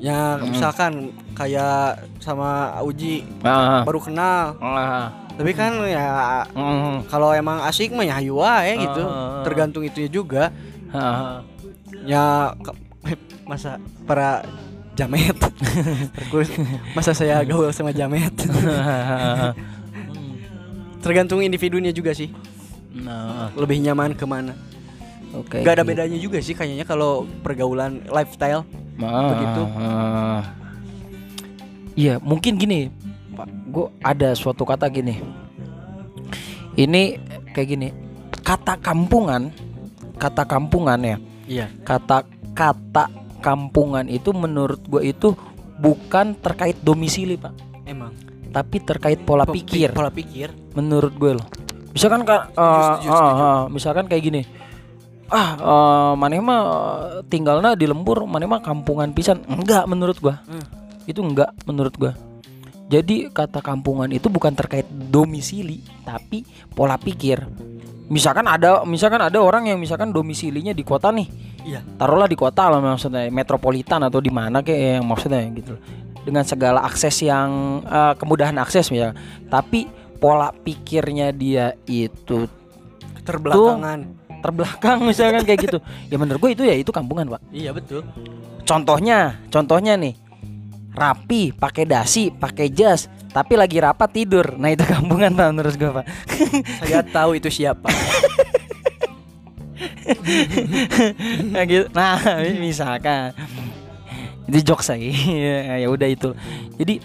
[0.00, 7.61] Ya misalkan kayak sama Uji Ah, baru kenal, ah, tapi kan ya hmm, kalau emang
[7.68, 9.03] asik mah ya hayu wae gitu.
[9.05, 9.44] Ah.
[9.44, 10.48] Tergantung itunya juga.
[10.92, 11.44] ah,
[12.07, 12.57] Ya
[13.50, 13.76] masa
[14.09, 14.40] para
[14.96, 15.37] jamet.
[16.96, 18.33] Masa saya gaul sama jamet.
[18.68, 19.53] ah.
[21.00, 22.29] Tergantung individunya juga sih.
[22.92, 24.53] Nah, Lebih nyaman ke mana.
[25.33, 25.59] Oke.
[25.59, 25.90] Gak ada gitu.
[25.90, 28.62] bedanya juga sih kayaknya kalau pergaulan lifestyle.
[28.97, 29.62] Ah, begitu.
[29.73, 30.40] ah.
[31.93, 32.88] Iya, mungkin gini,
[33.33, 33.49] Pak.
[33.66, 35.19] Gue ada suatu kata gini.
[36.75, 37.03] Ini
[37.51, 37.88] kayak gini.
[38.40, 39.51] Kata kampungan,
[40.16, 41.16] kata kampungan ya.
[41.47, 41.66] Iya.
[41.81, 43.05] Kata kata
[43.38, 45.35] kampungan itu menurut gue itu
[45.77, 48.12] bukan terkait domisili, Pak, Emang.
[48.51, 50.53] tapi terkait pola Po- pikir Pola pikir.
[50.75, 51.47] menurut gue loh.
[51.90, 52.69] Misalkan kak, Setuju,
[53.01, 53.49] setuju, setuju.
[53.73, 54.40] misalkan kayak gini,
[55.31, 56.62] ah eh, maneh mah
[57.31, 59.43] tinggalnya di lembur, maneh mah kampungan pisan.
[59.47, 60.64] Enggak menurut gua, Hmm.
[61.07, 62.12] itu enggak menurut gua.
[62.90, 66.43] Jadi kata kampungan itu bukan terkait domisili, tapi
[66.75, 67.47] pola pikir.
[68.11, 71.31] Misalkan ada misalkan ada orang yang misalkan domisilinya di kota nih.
[71.62, 71.87] Iya.
[71.95, 75.79] Taruhlah di kota lah maksudnya metropolitan atau di mana kayak yang maksudnya gitu.
[76.27, 79.14] Dengan segala akses yang eh, kemudahan akses ya.
[79.47, 79.87] Tapi
[80.19, 82.51] pola pikirnya dia itu
[83.23, 84.19] Terbelakangan.
[84.40, 85.79] Terbelakang misalkan kayak gitu.
[86.09, 87.40] Ya menurut gue itu ya itu kampungan, Pak.
[87.53, 88.03] Iya betul.
[88.64, 90.16] Contohnya, contohnya nih.
[90.90, 94.59] Rapi, pakai dasi, pakai jas, tapi lagi rapat tidur.
[94.59, 96.03] Nah, itu kampungan Pak menurut gue, Pak.
[96.83, 97.87] Saya tahu itu siapa.
[101.55, 101.87] nah, gitu.
[101.94, 102.18] Nah,
[102.59, 103.31] misalkan
[104.50, 105.79] itu jokes saya.
[105.79, 106.35] ya udah itu.
[106.74, 106.98] Jadi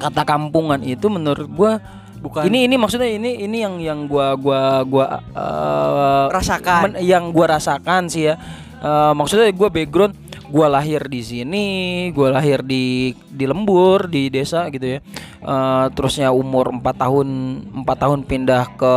[0.00, 1.76] kata kampungan itu menurut gua
[2.18, 6.82] Bukan ini ini maksudnya ini ini yang yang gua gua gua eh, rasakan.
[6.94, 8.34] men- yang gua rasakan sih ya.
[8.78, 10.14] Eh, maksudnya gua background
[10.48, 11.66] gua lahir di sini,
[12.16, 15.00] gua lahir di di lembur di desa gitu ya.
[15.38, 17.28] Eh, terusnya umur 4 tahun
[17.86, 18.94] 4 tahun pindah ke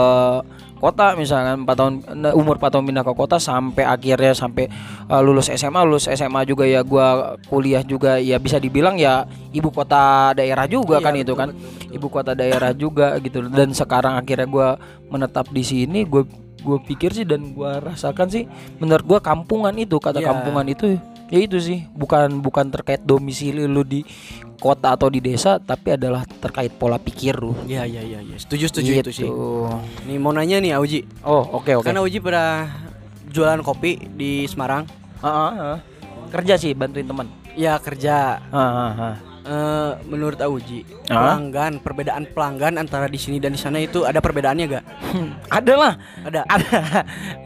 [0.81, 4.65] kota misalkan 4 tahun nah, umur 4 tahun pindah ke kota sampai akhirnya sampai
[5.05, 9.69] eh, lulus SMA lulus SMA juga ya gua kuliah juga ya bisa dibilang ya ibu
[9.69, 11.95] kota daerah juga Iya, kan betul, itu kan betul, betul.
[11.95, 14.67] ibu kota daerah juga gitu dan sekarang akhirnya gua
[15.07, 16.25] menetap di sini gue
[16.61, 18.43] gue pikir sih dan gua rasakan sih
[18.77, 20.29] menurut gua kampungan itu kata Iya.
[20.29, 20.97] kampungan itu
[21.29, 24.01] ya itu sih bukan bukan terkait domisili lu di
[24.61, 28.37] kota atau di desa tapi adalah terkait pola pikir lu Iya iya iya iya.
[28.37, 29.25] Setuju setuju itu sih.
[29.25, 29.65] Gitu.
[30.05, 31.01] Nih mau nanya nih Auji.
[31.25, 32.69] oh oke oke Karena Auji pernah
[33.25, 34.85] jualan kopi di Semarang.
[35.19, 35.77] Ah, ah, ah.
[36.29, 38.37] kerja sih bantuin teman Ya kerja.
[38.47, 38.61] Ah,
[38.93, 39.15] ah.
[39.41, 41.33] Eh, menurut Auji, Ah?
[41.33, 44.85] pelanggan, perbedaan pelanggan antara di sini dan di sana itu ada perbedaannya gak?
[45.49, 46.41] ada lah Ada.
[46.55, 46.77] ada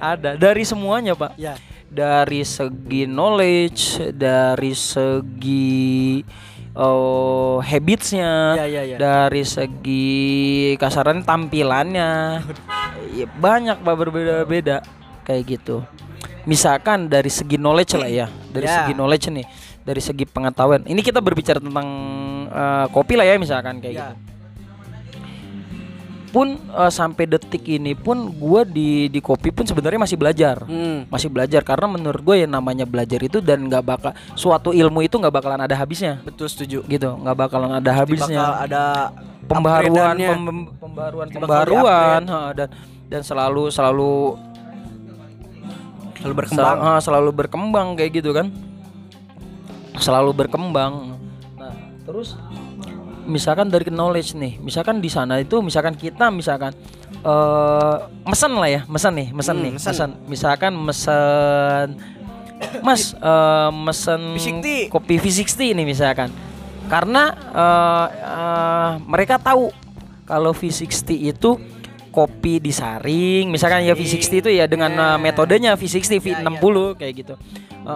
[0.03, 1.55] ada dari semuanya pak Ya.
[1.87, 6.19] dari segi knowledge, dari segi
[6.75, 8.97] oh, habitsnya, Ya, ya, ya.
[8.99, 10.15] dari segi
[10.77, 12.43] kasaran tampilannya,
[13.15, 14.83] ya, banyak pak berbeda-beda
[15.23, 15.81] kayak gitu.
[16.45, 18.85] Misalkan dari segi knowledge lah ya, dari Ya.
[18.85, 19.47] segi knowledge nih,
[19.81, 20.85] dari segi pengetahuan.
[20.85, 21.87] Ini kita berbicara tentang
[22.45, 24.05] eh, kopi lah ya misalkan kayak Ya.
[24.13, 24.34] gitu
[26.35, 30.57] pun eh, sampai detik ini pun gua di di kopi pun sebenarnya masih belajar.
[30.61, 31.07] Hmm.
[31.07, 35.15] masih belajar karena menurut gue yang namanya belajar itu dan nggak bakal suatu ilmu itu
[35.15, 36.19] nggak bakalan ada habisnya.
[36.21, 36.83] Betul setuju.
[36.83, 38.43] gitu nggak bakalan ada Bakal habisnya.
[38.59, 38.83] ada
[39.45, 42.67] pembaruan pem- pembaruan Bakal pembaruan ha, dan
[43.07, 44.35] dan selalu selalu
[46.17, 46.75] selalu berkembang.
[46.75, 48.51] sel- ha, selalu berkembang kayak gitu kan.
[49.95, 51.15] Selalu berkembang.
[51.55, 51.71] Nah
[52.03, 52.35] terus
[53.25, 56.71] misalkan dari knowledge nih misalkan di sana itu misalkan kita misalkan
[57.19, 59.91] eh mesen lah ya mesen nih mesen Hmm, nih mesen.
[59.91, 61.87] mesen misalkan mesen
[62.79, 64.87] mas eh mesen V60.
[64.87, 66.29] kopi V60 ini misalkan
[66.85, 69.73] karena eh, eh, mereka tahu
[70.23, 70.93] kalau V60
[71.27, 71.57] itu
[72.09, 75.05] kopi disaring misalkan ya V60 itu ya dengan Ya.
[75.11, 77.35] eh, metodenya V60 Ya, V60 kayak gitu
[77.85, 77.93] Eh,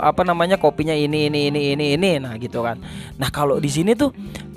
[0.00, 2.78] apa namanya kopinya ini ini ini ini ini nah gitu kan
[3.16, 4.14] nah kalau di sini tuh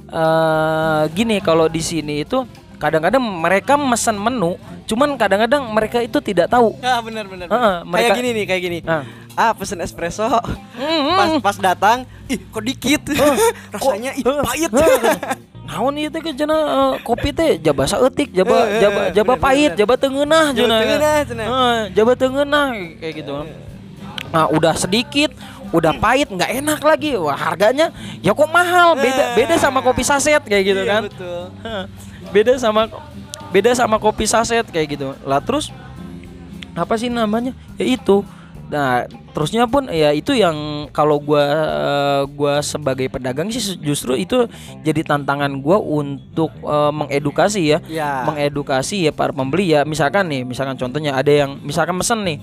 [0.10, 2.44] eh gini kalau di sini itu
[2.76, 7.46] kadang-kadang mereka mesen menu cuman kadang-kadang mereka itu tidak tahu Ya benar benar.
[7.46, 8.80] Kayak mereka- gini nih, kayak gini.
[8.82, 9.04] Nah.
[9.34, 10.28] Ah, pesen espresso.
[10.76, 13.02] Mm, Pas pas datang, ih kok dikit.
[13.76, 14.70] Rasanya ih Heh, pahit.
[14.74, 15.16] heh.
[15.64, 19.72] Naon ieu teh cenah eh, kopi teh jaba saeutik, jaba eh, jaba jaba bener, pahit,
[19.72, 19.80] bener.
[19.80, 20.76] jaba teu ngeunah Jaba cenah.
[20.76, 21.46] teu ngeunah, cenah.
[21.46, 22.68] Heeh, jaba teu ngeunah
[22.98, 23.34] kayak gitu.
[24.30, 25.32] Nah, udah sedikit,
[25.70, 27.14] udah pahit, nggak enak lagi.
[27.16, 31.02] Wah, harganya ya kok mahal, beda beda sama kopi saset kayak gitu Iya, kan.
[31.06, 31.42] betul.
[32.30, 32.86] Beda sama
[33.50, 35.18] beda sama kopi saset kayak gitu.
[35.26, 35.74] Lah terus
[36.74, 37.58] apa sih namanya?
[37.74, 38.22] Ya itu.
[38.70, 40.54] Nah terusnya pun ya itu yang
[40.94, 44.46] kalau gua eh, gua sebagai pedagang sih justru itu
[44.86, 47.82] jadi tantangan gua untuk eh, mengedukasi ya.
[47.90, 48.30] Ya.
[48.30, 49.82] mengedukasi ya para pembeli ya.
[49.90, 52.38] Misalkan nih misalkan contohnya ada yang misalkan mesen nih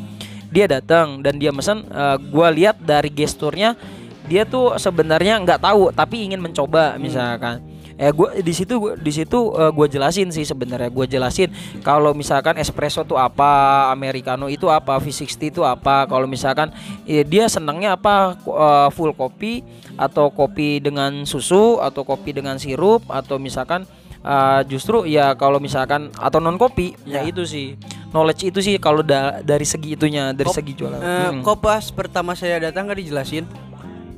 [0.56, 3.76] dia datang dan dia mesen eh, gua lihat dari gesturnya
[4.24, 7.60] dia tuh sebenarnya nggak tahu tapi ingin mencoba misalkan.
[7.96, 11.48] Eh gua di situ gua- di situ eh, gua jelasin sih sebenarnya gua jelasin
[11.80, 13.48] kalau misalkan espresso tuh apa
[13.88, 16.04] americano itu apa V60 itu apa.
[16.04, 16.72] Kalau misalkan
[17.04, 19.64] eh, dia senangnya apa eh, full kopi
[19.96, 23.88] atau kopi dengan susu atau kopi dengan sirup atau misalkan
[24.20, 27.32] eh, justru ya kalau misalkan atau non kopi ya Ya.
[27.32, 31.08] itu sih knowledge itu sih kalau da- dari segi itunya dari Kok- segi jualan Eh,
[31.28, 31.40] Hmm.
[31.40, 33.44] kok pas pertama saya datang gak dijelasin?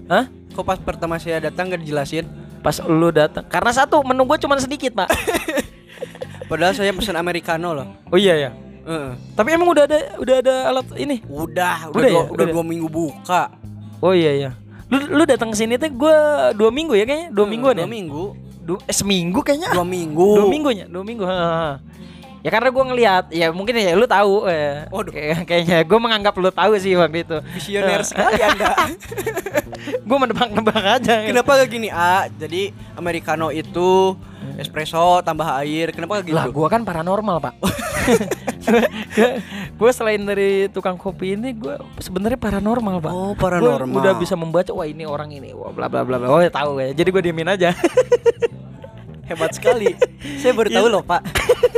[0.06, 0.26] Hah?
[0.50, 2.24] Kok pas pertama saya datang gak dijelasin?
[2.58, 5.06] pas lu datang karena satu menu gue cuma sedikit pak
[6.50, 7.86] Padahal saya pesan americano loh.
[8.04, 8.50] oh iya ya
[8.82, 9.14] Heeh.
[9.32, 12.22] tapi emang udah ada udah ada alat ini Udah, udah, Udah dua, ya?
[12.24, 12.46] udah Udah.
[12.50, 13.54] dua minggu buka.
[13.96, 14.50] oh iya ya
[14.88, 16.16] lu lu datang ke sini tuh gue
[16.56, 18.24] dua minggu ya kayaknya dua Heeh, mingguan Dua ya minggu.
[18.58, 21.78] Du- eh, seminggu kayaknya dua minggu dua minggunya dua minggu ha.
[22.48, 24.88] Ya karena gue ngelihat ya mungkin ya lu tahu eh.
[24.88, 25.12] Waduh.
[25.12, 27.36] Kayak- kayaknya gue menganggap lu tahu sih waktu itu.
[27.52, 28.72] Visioner sekali anda.
[29.78, 31.22] Gue menebak-nebak aja.
[31.22, 32.26] Kenapa gak gini A?
[32.30, 34.16] Jadi americano itu
[34.56, 36.34] espresso tambah air kenapa gak gitu?
[36.34, 37.54] Lah gue kan paranormal pak.
[39.78, 43.12] Gue selain dari tukang kopi ini gue sebenarnya paranormal pak.
[43.12, 43.96] Oh, Gua paranormal.
[43.96, 46.28] udah bisa membaca wah ini orang ini wah bla bla bla bla.
[46.28, 46.92] Oh ya tahu ya.
[46.92, 47.72] Jadi gue diemin aja
[49.28, 49.92] hebat sekali.
[50.40, 51.22] Saya baru tahu loh pak.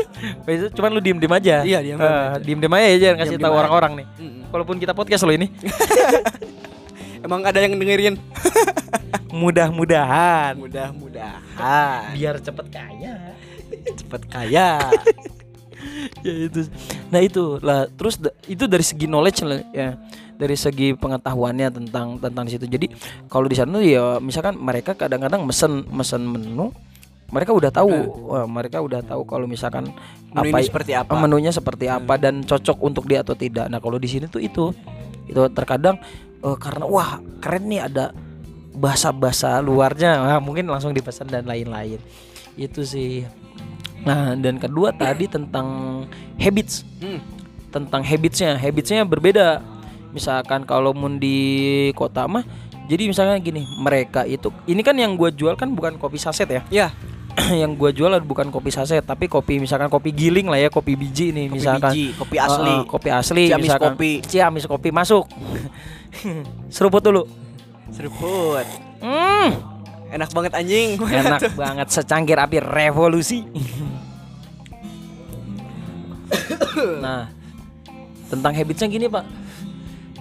[0.77, 1.63] Cuman lu diem diem aja.
[1.63, 2.39] Iya, diem-diem Eh, aja.
[2.39, 4.07] diem diem aja ya jangan kasih tahu orang-orang nih.
[4.17, 4.43] Mm-mm.
[4.49, 5.49] walaupun kita podcast lo ini.
[7.25, 8.17] Emang ada yang dengerin?
[9.33, 10.57] Mudah-mudahan.
[10.57, 12.13] Mudah-mudahan.
[12.13, 13.15] Biar cepet kaya.
[13.95, 14.81] Cepet kaya.
[16.21, 16.67] Ya itu.
[17.09, 19.97] Nah itu lah terus itu dari segi knowledge lah ya.
[20.37, 22.65] Dari segi pengetahuannya tentang tentang di situ.
[22.65, 22.87] Jadi
[23.29, 26.73] kalau di sana ya misalkan mereka kadang-kadang mesen mesen menu
[27.31, 27.91] mereka udah tahu
[28.27, 29.91] wah, mereka udah tahu kalau misalkan
[30.35, 31.15] Menu ini i- seperti apa?
[31.19, 33.67] menunya seperti apa dan cocok untuk dia atau tidak.
[33.71, 34.75] Nah kalau di sini tuh itu.
[35.31, 35.99] Itu terkadang
[36.43, 38.11] eh, karena wah keren nih ada
[38.75, 40.23] bahasa-bahasa luarnya.
[40.27, 42.03] Wah, mungkin langsung dipesan dan lain-lain.
[42.59, 43.23] Itu sih.
[44.03, 45.67] Nah dan kedua tadi tentang
[46.39, 46.83] habits.
[46.99, 47.23] Hmm.
[47.71, 48.59] tentang habitsnya.
[48.59, 49.63] Habitsnya berbeda.
[50.11, 51.39] Misalkan kalau mun di
[51.95, 52.43] kota mah
[52.91, 56.63] jadi misalnya gini mereka itu ini kan yang gue jual kan bukan kopi saset ya?
[56.67, 56.91] Ya
[57.63, 61.31] yang gue jual bukan kopi saset tapi kopi misalkan kopi giling lah ya kopi biji
[61.31, 61.93] nih kopi misalkan.
[61.93, 62.75] biji kopi asli.
[62.75, 63.93] Uh, kopi asli Ciamis misalkan.
[63.95, 64.11] kopi.
[64.25, 65.25] Ciamis kopi masuk.
[66.75, 67.23] Seruput dulu.
[67.91, 68.67] Seruput.
[69.01, 69.49] Hmm,
[70.11, 70.99] enak banget anjing.
[71.23, 73.47] Enak banget secangkir api revolusi.
[76.81, 77.29] Nah
[78.31, 79.27] tentang habitsnya gini pak.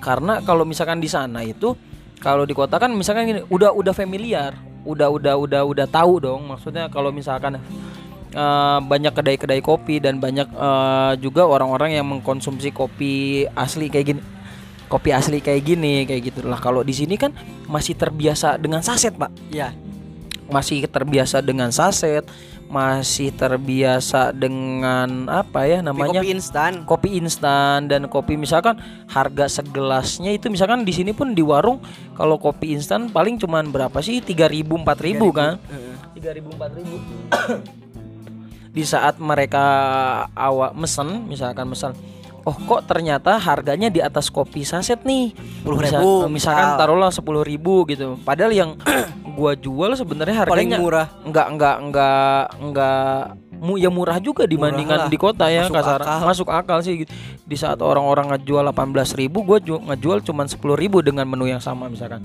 [0.02, 1.78] Karena kalau misalkan di sana itu
[2.20, 4.58] kalau di kota kan misalkan gini udah udah familiar
[4.90, 6.50] udah udah udah udah tahu dong.
[6.50, 7.62] Maksudnya kalau misalkan
[8.34, 14.22] eh, banyak kedai-kedai kopi dan banyak eh, juga orang-orang yang mengkonsumsi kopi asli kayak gini
[14.90, 16.42] kopi asli kayak gini kayak gitu.
[16.50, 17.30] Lah kalau di sini kan
[17.70, 19.30] masih terbiasa dengan saset pak.
[19.54, 19.70] Ya
[20.50, 22.26] masih terbiasa dengan saset
[22.70, 26.22] masih terbiasa dengan apa ya namanya?
[26.22, 26.72] kopi instan.
[26.86, 28.78] Kopi instan dan kopi misalkan
[29.10, 31.82] harga segelasnya itu misalkan di sini pun di warung
[32.14, 34.22] kalau kopi instan paling cuman berapa sih?
[34.22, 35.58] 3000 4000 kan?
[35.58, 35.94] Heeh.
[36.22, 37.90] 3000 4000
[38.76, 39.66] di saat mereka
[40.38, 41.98] awak mesen misalkan mesen
[42.50, 46.80] oh kok ternyata harganya di atas kopi saset nih 10.000 Bisa- misalkan misal.
[46.82, 47.22] taruhlah 10.000
[47.88, 48.74] gitu padahal yang
[49.38, 53.14] gua jual sebenarnya paling harganya murah enggak enggak enggak enggak
[53.60, 55.12] mu ya murah juga dibandingkan lah.
[55.12, 56.20] di kota ya Masuk kasar akal.
[56.24, 57.12] masuk akal sih gitu.
[57.44, 60.64] di saat orang-orang ngejual 18.000 ribu gue ngejual cuman 10.000
[61.04, 62.24] dengan menu yang sama misalkan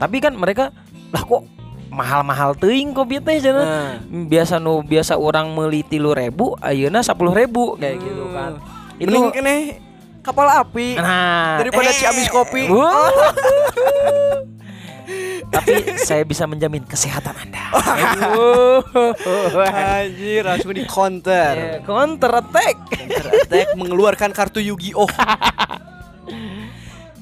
[0.00, 0.72] tapi kan mereka
[1.12, 1.44] lah kok
[1.90, 3.60] mahal-mahal teuing kopi teh cenah.
[3.60, 4.24] Nah.
[4.24, 8.56] biasa nu biasa orang meuli tilu ribu ayeuna 10.000 ribu kayak gitu kan
[9.00, 9.56] itu Mending kene
[10.20, 12.68] kapal api nah daripada eh, Ciamis kopi.
[12.68, 12.84] wuh.
[15.50, 17.64] tapi saya bisa menjamin kesehatan anda
[19.98, 21.54] Anjir, langsung di counter.
[21.56, 25.10] Eh, counter attack Counter attack mengeluarkan kartu Yu-Gi-Oh.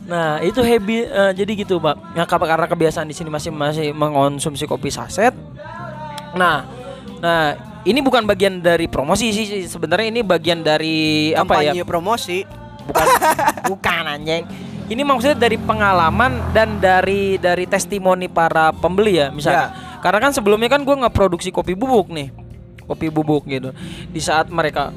[0.08, 2.16] Nah itu habit eh, jadi gitu pak.
[2.16, 5.36] Nah kap- karena kebiasaan di sini masih masih mengonsumsi kopi saset.
[6.32, 6.64] Nah,
[7.20, 7.52] nah
[7.88, 11.72] ini bukan bagian dari promosi sih sebenarnya ini bagian dari apa ya?
[11.72, 12.38] Kampanye promosi.
[12.84, 13.06] Bukan
[13.72, 14.44] bukan anjing.
[14.88, 19.72] Ini maksudnya dari pengalaman dan dari dari testimoni para pembeli ya misalnya.
[20.04, 22.28] Karena kan sebelumnya kan gue nggak produksi kopi bubuk nih,
[22.84, 23.72] kopi bubuk gitu.
[24.12, 24.92] Di saat mereka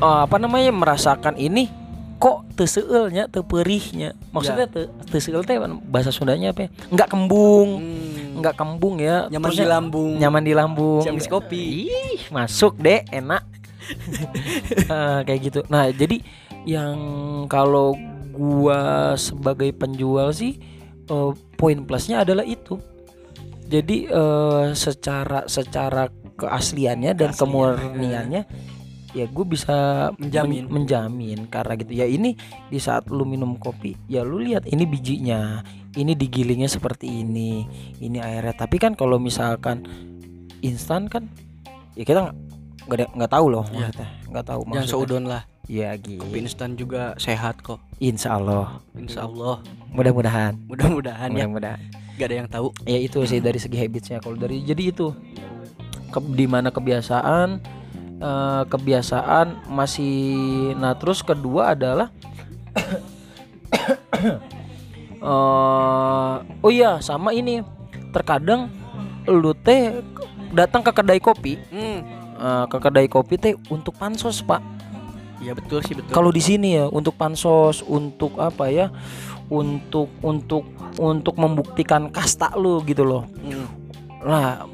[0.00, 1.77] eh, apa namanya merasakan ini
[2.18, 4.18] kok teseulnya teperihnya.
[4.34, 5.54] Maksudnya te, teseul teh
[5.86, 6.66] bahasa Sundanya apa?
[6.66, 7.68] Ya nggak kembung.
[7.78, 8.42] Hmm.
[8.42, 9.26] nggak kembung ya.
[9.30, 10.12] Nyaman Terusnya di lambung.
[10.18, 11.02] nyaman di lambung.
[11.02, 11.90] Ciamis kopi.
[11.90, 13.42] ih masuk deh enak.
[14.68, 15.60] Eh, kayak gitu.
[15.72, 16.20] Nah jadi
[16.68, 16.96] yang
[17.48, 17.96] kalau
[18.36, 20.60] gua sebagai penjual sih
[21.08, 22.76] eh, poin plusnya adalah itu.
[23.64, 28.77] Jadi eh, secara secara keasliannya dan kemurniannya ya
[29.10, 29.76] gue bisa
[30.14, 30.64] Menjamin.
[30.64, 32.36] men- menjamin karena gitu ya ini
[32.66, 37.64] di saat lu minum kopi ya lu lihat ini bijinya ini digilingnya seperti ini
[37.98, 39.82] ini airnya tapi kan kalau misalkan
[40.58, 41.24] instan kan
[41.94, 42.36] ya kita
[42.84, 43.88] nggak nggak tahu loh Iya.
[43.88, 45.42] maksudnya nggak tahu Jangan maksudnya seudon lah.
[45.64, 47.80] ya gitu Kopi instan juga sehat kok.
[47.98, 49.60] insya Allah Insya Allah.
[49.88, 51.44] mudah-mudahan Mudah-mudahan ya.
[51.44, 51.80] mudah-mudahan
[52.16, 52.68] Gak ada yang tahu.
[52.82, 55.12] ya itu sih dari segi habitsnya kalau dari jadi itu
[56.08, 57.60] ke, di mana kebiasaan
[58.18, 60.16] eh, kebiasaan masih
[60.78, 62.10] nah terus kedua adalah
[65.18, 67.62] eh oh iya sama ini
[68.14, 68.70] terkadang
[69.28, 70.00] lu teh
[70.52, 72.00] datang ke kedai kopi, Hmm.
[72.40, 74.64] eh, ke kedai kopi teh untuk pansos pak.
[75.38, 76.10] Iya betul sih betul.
[76.10, 78.90] Kalau di sini ya untuk pansos, untuk apa ya?
[79.48, 80.66] Untuk untuk
[80.98, 83.22] untuk membuktikan kasta lu gitu loh.
[83.38, 83.68] Hmm.
[84.24, 84.66] Nah,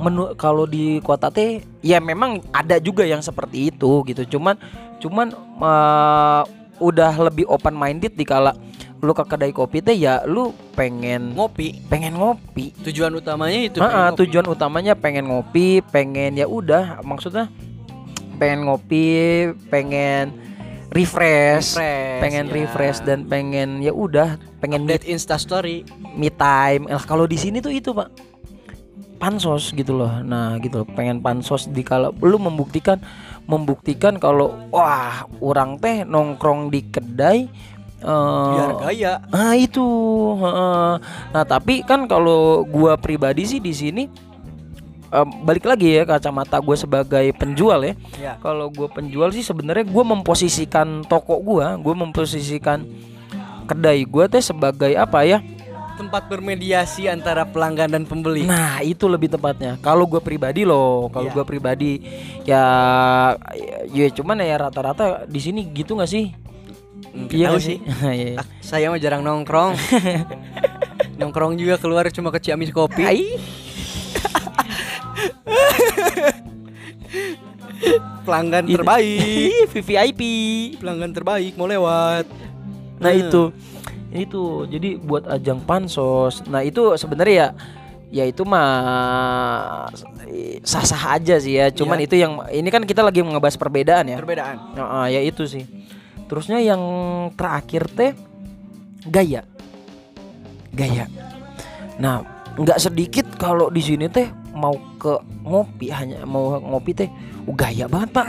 [0.00, 4.36] menu kalau di kota teh ya memang ada juga yang seperti itu gitu.
[4.36, 4.56] Cuman
[4.98, 5.28] cuman
[5.60, 6.42] eh,
[6.80, 8.56] udah lebih open minded dikala
[9.00, 11.84] lu ke kedai kopi teh ya lu pengen ngopi.
[11.88, 12.76] pengen ngopi.
[12.84, 13.78] Tujuan utamanya itu.
[13.80, 14.18] Pengen ngopi.
[14.24, 17.48] tujuan utamanya pengen ngopi, pengen ya udah maksudnya
[18.36, 20.32] pengen ngopi, pengen
[20.90, 22.52] refresh, Refresh, pengen ya.
[22.52, 25.86] refresh dan pengen ya udah pengen update Insta Story.
[26.18, 26.90] me time.
[26.90, 28.29] Lah kalau di sini tuh itu, Pak.
[29.20, 30.24] Pansos gitu loh.
[30.24, 30.88] Nah, gitu loh.
[30.88, 32.96] Pengen pansos di kalau lu membuktikan
[33.44, 37.50] membuktikan kalau wah, orang teh nongkrong di kedai
[38.00, 39.12] eh, Biar gaya.
[39.28, 39.84] Ah itu,
[40.38, 40.92] heeh.
[41.34, 44.06] nah tapi kan kalau gua pribadi sih di sini
[45.10, 47.94] em, balik lagi ya kacamata gue sebagai penjual ya.
[48.16, 48.32] Ya.
[48.38, 52.86] Kalau gue penjual sih sebenarnya gue memposisikan toko gua, gue memposisikan
[53.66, 55.42] kedai gua teh sebagai apa ya?
[56.00, 58.48] Tempat bermediasi antara pelanggan dan pembeli.
[58.48, 59.76] Nah itu lebih tepatnya.
[59.78, 61.34] Kalau gue pribadi loh, kalau Iya.
[61.34, 62.00] gua pribadi
[62.42, 62.64] ya,
[63.86, 66.32] ya cuman ya rata-rata di sini gitu nggak sih?
[67.04, 67.78] Hmm, Iya tahu nggak sih.
[68.16, 68.40] Iya.
[68.40, 69.76] Ah, saya mah jarang nongkrong.
[71.20, 73.04] nongkrong juga keluar cuma ke Ciamis Kopi.
[78.22, 79.68] Pelanggan terbaik.
[79.68, 80.20] VVIP.
[80.80, 82.24] Pelanggan terbaik mau lewat.
[82.96, 83.20] Nah Hmm.
[83.22, 83.42] itu
[84.10, 86.42] itu jadi buat ajang pansos.
[86.50, 87.48] Nah itu sebenarnya ya
[88.10, 89.86] ya itu mah
[90.66, 91.70] sah-sah aja sih ya.
[91.70, 92.06] Cuman Iya.
[92.10, 94.18] itu yang ini kan kita lagi ngebahas perbedaan ya.
[94.18, 94.56] Perbedaan.
[94.74, 95.64] Nah, ya itu sih.
[96.26, 96.82] Terusnya yang
[97.38, 98.12] terakhir teh
[99.06, 99.46] gaya.
[100.74, 101.06] Gaya.
[101.98, 102.22] Nah,
[102.58, 105.14] nggak sedikit kalau di sini teh mau ke
[105.46, 107.08] ngopi hanya mau ngopi teh
[107.46, 108.26] uh, gaya banget, Pak.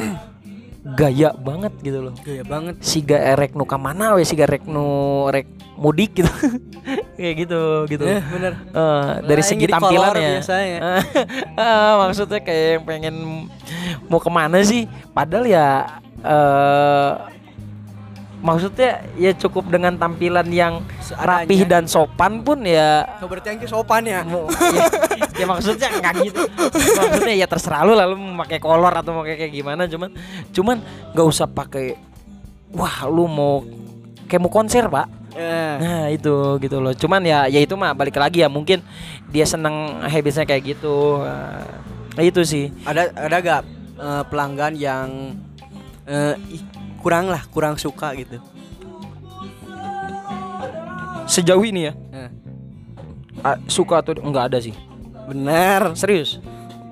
[0.81, 2.81] Gaya banget gitu loh Gaya banget.
[2.81, 4.81] siga erek nu mana we siga rek nu
[5.29, 5.45] rek
[5.77, 6.31] mudik gitu
[7.17, 8.53] kayak gitu gitu Eh, bener.
[8.65, 10.79] Eh, dari Nah, segi tampilannya biasanya.
[11.61, 13.15] Eh, maksudnya kayak yang pengen
[14.05, 15.67] mau ke mana sih padahal ya
[16.19, 17.09] eh
[18.41, 21.45] maksudnya ya cukup dengan tampilan yang Seadanya.
[21.45, 23.05] rapih dan sopan pun ya.
[23.21, 24.25] Oh, berarti yang sopan ya.
[24.25, 24.85] mau ya,
[25.37, 26.43] ya maksudnya enggak gitu.
[26.73, 30.09] Maksudnya ya terserah lu lalu mau pakai kolor atau mau kayak gimana cuman
[30.49, 30.77] cuman
[31.13, 31.95] nggak usah pakai
[32.73, 33.61] wah lu mau
[34.25, 35.07] kayak mau konser pak.
[35.31, 36.91] Eh, nah itu gitu loh.
[36.91, 38.83] Cuman ya ya itu mah balik lagi ya mungkin
[39.31, 41.23] dia seneng habisnya kayak gitu.
[42.11, 42.67] Nah, itu sih.
[42.83, 43.61] Ada ada gak
[43.95, 45.07] eh, pelanggan yang
[46.51, 46.63] ih,
[47.01, 48.37] kurang lah, kurang suka gitu.
[51.31, 51.93] sejauh ini ya?
[52.11, 52.29] Eh,
[53.41, 54.75] ah, suka atau enggak ada sih?
[55.31, 55.95] Bener.
[55.95, 56.37] serius?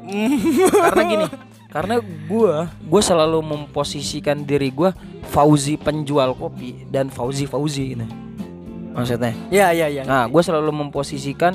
[0.89, 1.27] Karena gini
[1.69, 4.89] karena gua gua selalu memposisikan diri gua
[5.29, 8.05] Fauzi penjual kopi dan Fauzi Fauzi gitu.
[8.97, 9.37] Maksudnya?
[9.53, 10.01] Ya ya ya.
[10.01, 11.53] nah gue selalu memposisikan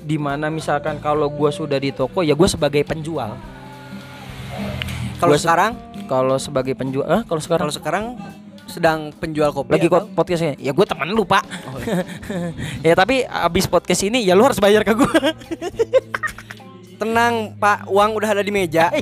[0.00, 3.36] di mana misalkan kalau gua sudah di toko ya gue sebagai penjual.
[5.20, 5.76] Kalau sekarang,
[6.10, 7.70] kalau sebagai penjual ah kalau sekarang?
[7.70, 8.04] Kalau sekarang
[8.66, 9.78] sedang penjual kopi.
[9.78, 10.58] lagi atau- podcastnya?
[10.58, 11.46] Ya gue teman lu pak.
[11.70, 11.78] Oh,
[12.86, 15.06] ya tapi abis podcast ini ya lu harus bayar ke gue
[17.00, 18.92] Tenang Pak, uang udah ada di meja.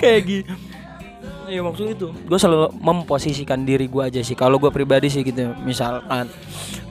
[0.00, 0.54] kayak gitu
[1.44, 4.32] Iya maksud itu Gue selalu memposisikan diri gue aja sih.
[4.32, 6.30] Kalau gue pribadi sih gitu Misalkan.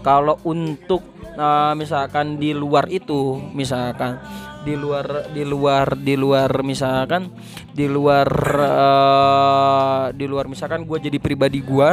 [0.04, 4.22] Kalau untuk eh, Misalkan di luar itu Misalkan
[4.62, 7.34] di luar di luar di luar misalkan
[7.72, 8.30] di luar
[8.62, 11.88] eh, di luar misalkan gue jadi pribadi gue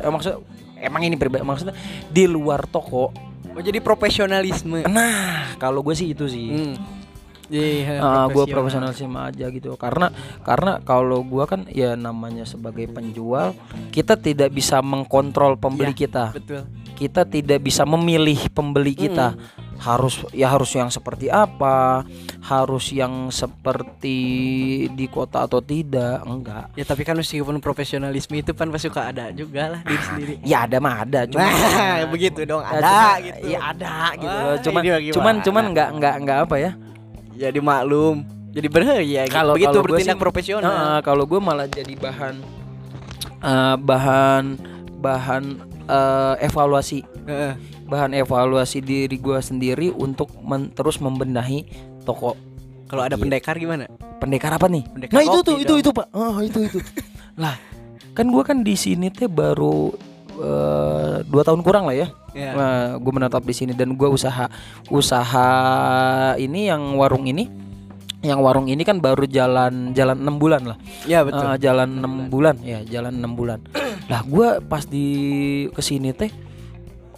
[0.00, 0.40] eh, maksud
[0.78, 3.12] emang ini pribadi maksudnya di luar toko
[3.46, 4.82] Mau jadi profesionalisme.
[4.84, 6.76] nah kalau gue sih itu sih Hmm.
[7.44, 10.08] Iya, Ah, gue profesionalisme aja gitu karena
[10.40, 13.52] karena kalau gua kan ya namanya sebagai penjual
[13.92, 16.00] kita tidak bisa mengkontrol pembeli Iya.
[16.08, 16.64] kita Betul.
[16.96, 19.36] kita tidak bisa memilih pembeli kita
[19.76, 22.06] harus ya harus yang seperti apa
[22.40, 24.18] harus yang seperti
[24.88, 29.28] di kota atau tidak enggak Ya tapi kan meskipun profesionalisme itu kan pasti suka ada
[29.30, 30.34] juga lah diri sendiri.
[30.50, 33.46] ya ada mah ada cuma Nah, begitu dong, Ya, ada gitu.
[33.46, 36.72] ya ada gitu Wah, cuman cuman cuman enggak enggak enggak apa ya
[37.34, 39.34] Jadi maklum, jadi berhaya gitu.
[39.34, 40.70] kalau begitu bertindak sih- profesional.
[40.70, 42.34] Heeh, kalau gue malah jadi bahan
[43.42, 44.44] eh, bahan
[44.96, 45.44] bahan
[45.84, 47.52] eh, evaluasi Heeh.
[47.84, 51.68] Bahan evaluasi diri gue sendiri untuk men- terus membenahi
[52.02, 52.34] toko
[52.84, 53.88] Kalau ada pendekar gimana?
[54.16, 55.80] pendekar apa nih Pendekar nah itu tuh itu dong.
[55.80, 56.78] itu pak oh itu itu
[57.42, 57.56] lah
[58.12, 59.90] kan gue kan di sini teh baru
[60.34, 62.08] eh, dua tahun kurang lah ya.
[62.30, 62.50] Iya.
[62.96, 64.50] gue menetap di sini dan gue usaha
[64.88, 65.48] usaha
[66.34, 67.46] ini yang warung ini,
[68.20, 70.78] yang warung ini kan baru jalan jalan enam bulan lah.
[71.04, 71.42] Ya betul.
[71.44, 73.62] Eh, jalan enam bulan ya jalan enam bulan.
[74.04, 75.06] lah gue pas di
[75.70, 76.30] ke sini teh,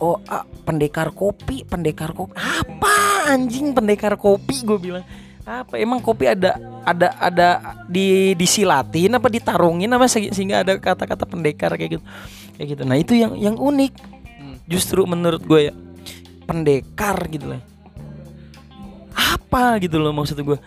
[0.00, 2.34] oh ah, pendekar kopi pendekar kopi.
[2.36, 5.04] Apa anjing pendekar kopi gue bilang.
[5.46, 7.48] Apa emang kopi ada ada ada
[7.86, 12.04] di disilatin apa ditarungin apa se- sehingga ada kata-kata pendekar kayak gitu.
[12.58, 12.82] Kayak gitu.
[12.82, 13.94] Nah itu yang yang unik.
[14.36, 14.60] Hmm.
[14.68, 15.74] justru menurut gue ya
[16.46, 17.60] pendekar gitu lah
[19.16, 20.58] apa gitu loh maksud gue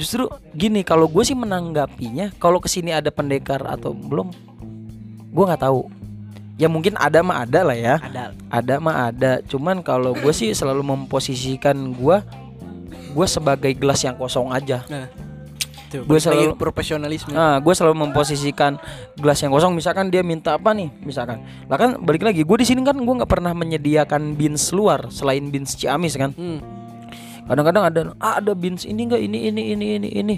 [0.00, 0.26] justru
[0.56, 4.32] gini kalau gue sih menanggapinya kalau ke sini ada pendekar atau belum
[5.28, 5.86] gue nggak tahu
[6.58, 8.34] ya mungkin ada mah ada lah ya Ada.
[8.50, 12.18] ada mah ada cuman kalau gue sih selalu memposisikan gue
[13.08, 15.06] gue sebagai gelas yang kosong aja Nah.
[15.88, 17.32] Lagi selalu- profesionalisme.
[17.32, 18.76] Nah, gue selalu memposisikan
[19.16, 19.72] gelas yang kosong.
[19.72, 21.40] Misalkan dia minta apa nih, misalkan.
[21.64, 25.48] Lah kan balik lagi, gue di sini kan gue nggak pernah menyediakan beans luar selain
[25.48, 26.36] beans Ciamis kan.
[26.36, 26.60] Hmm.
[27.48, 30.36] Kadang-kadang ada, ah, ada beans ini enggak ini ini ini ini ini.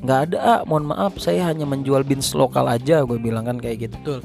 [0.00, 3.04] Nggak ada, ah, mohon maaf, saya hanya menjual beans lokal aja.
[3.04, 3.96] Gue bilang kan kayak gitu.
[4.00, 4.20] Betul.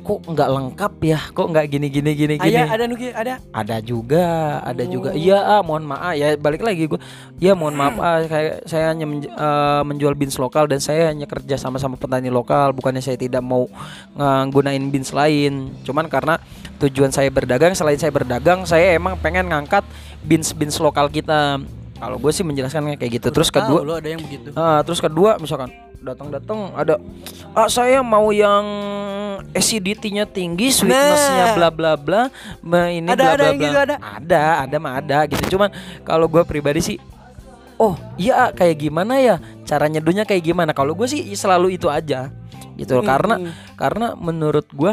[0.00, 1.18] Kok nggak lengkap ya?
[1.30, 2.56] Kok nggak gini gini gini gini?
[2.56, 3.36] Ayah ada nuki ada.
[3.52, 5.12] Ada juga, ada juga.
[5.12, 5.18] Oh.
[5.18, 6.34] Iya, ah, mohon maaf ya.
[6.40, 7.00] Balik lagi gue.
[7.36, 11.28] Ya mohon maaf, ah, saya, saya hanya menj- eh, menjual beans lokal dan saya hanya
[11.28, 12.72] kerja sama-sama petani lokal.
[12.72, 13.68] Bukannya saya tidak mau
[14.16, 15.76] nggunain beans lain.
[15.84, 16.40] Cuman karena
[16.80, 19.84] tujuan saya berdagang, selain saya berdagang, saya emang pengen ngangkat
[20.24, 21.60] beans beans lokal kita.
[22.00, 23.28] Kalau gue sih menjelaskan kayak gitu.
[23.28, 24.56] Terus kedua, lo ada yang begitu.
[24.56, 25.68] Ah, terus kedua misalkan
[26.00, 26.96] datang-datang ada
[27.50, 28.64] ah saya mau yang
[29.50, 31.54] acidity-nya tinggi, sweetness-nya Nah.
[31.54, 32.22] bla bla bla,
[32.60, 33.60] ma- ini Ada- bla ada bla bla.
[33.60, 33.96] gitu, ada.
[33.98, 35.56] Ada, ada mah ada gitu.
[35.56, 35.68] Cuman
[36.02, 36.98] kalau gue pribadi sih
[37.76, 42.28] Oh iya kayak gimana ya cara nyeduhnya kayak gimana kalau gue sih selalu itu aja
[42.76, 43.02] gitu loh.
[43.02, 43.52] karena Hmm.
[43.72, 44.92] karena menurut gue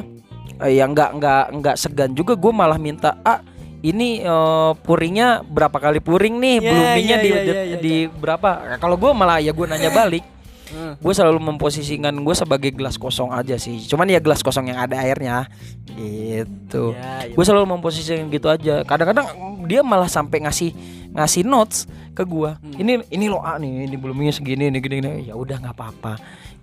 [0.57, 3.43] eh, ya nggak nggak nggak segan juga gue malah minta ah
[3.77, 7.77] ini eh, puringnya berapa kali puring nih Ya, bloomingnya ya, di, ya, di, ya, ya,
[7.77, 10.23] di berapa Nah, kalau gue malah ya gue nanya balik
[10.67, 10.93] Hmm.
[10.99, 13.79] gue selalu memposisikan gue sebagai gelas kosong aja sih.
[13.87, 15.47] Cuman ya gelas kosong yang ada airnya
[15.95, 16.91] gitu.
[16.91, 17.35] Ya, ya.
[17.35, 18.83] gue selalu memposisikan gitu aja.
[18.83, 19.27] Kadang-kadang
[19.67, 20.71] dia malah sampai ngasih
[21.15, 25.11] ngasih notes ke gue ini ini lo A nih ini belumnya segini ini gini, gini.
[25.31, 26.13] ya udah nggak apa-apa.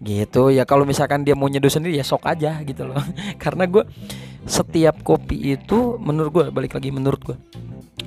[0.04, 0.52] Gitu.
[0.52, 3.00] Ya kalau misalkan dia mau nyeduh sendiri ya sok aja gitu loh.
[3.42, 3.84] Karena gue
[4.44, 7.36] setiap kopi itu menurut gue balik lagi menurut gue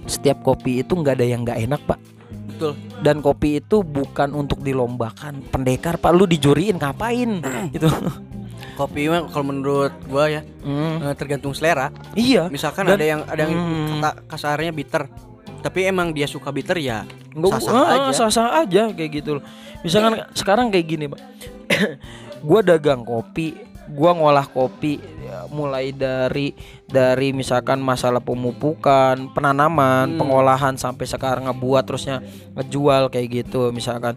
[0.06, 2.00] setiap kopi itu nggak ada yang nggak enak pak
[2.58, 2.74] Betul.
[3.00, 7.38] dan kopi itu bukan untuk dilombakan pendekar pak lu dijuriin ngapain
[7.70, 7.86] gitu
[8.74, 11.90] Kopi mah kalau menurut gua ya Hmm, eh, tergantung selera.
[12.14, 13.88] iya Misalkan Dan- ada yang ada yang Hmm.
[13.96, 15.10] kata kasarnya bitter.
[15.60, 17.02] Tapi emang dia suka bitter ya
[17.32, 18.10] Nggak, sah-sah ah, aja.
[18.14, 19.44] sah-sah aja kayak gitu loh.
[19.82, 21.22] Misalkan sekarang kayak gini, Pak.
[22.48, 23.58] gua dagang kopi,
[23.90, 26.52] gua ngolah kopi ya, mulai dari
[26.84, 30.18] dari misalkan masalah pemupukan, penanaman, Hmm.
[30.18, 32.20] pengolahan sampai sekarang ngebuat terusnya
[32.54, 34.16] ngejual kayak gitu misalkan.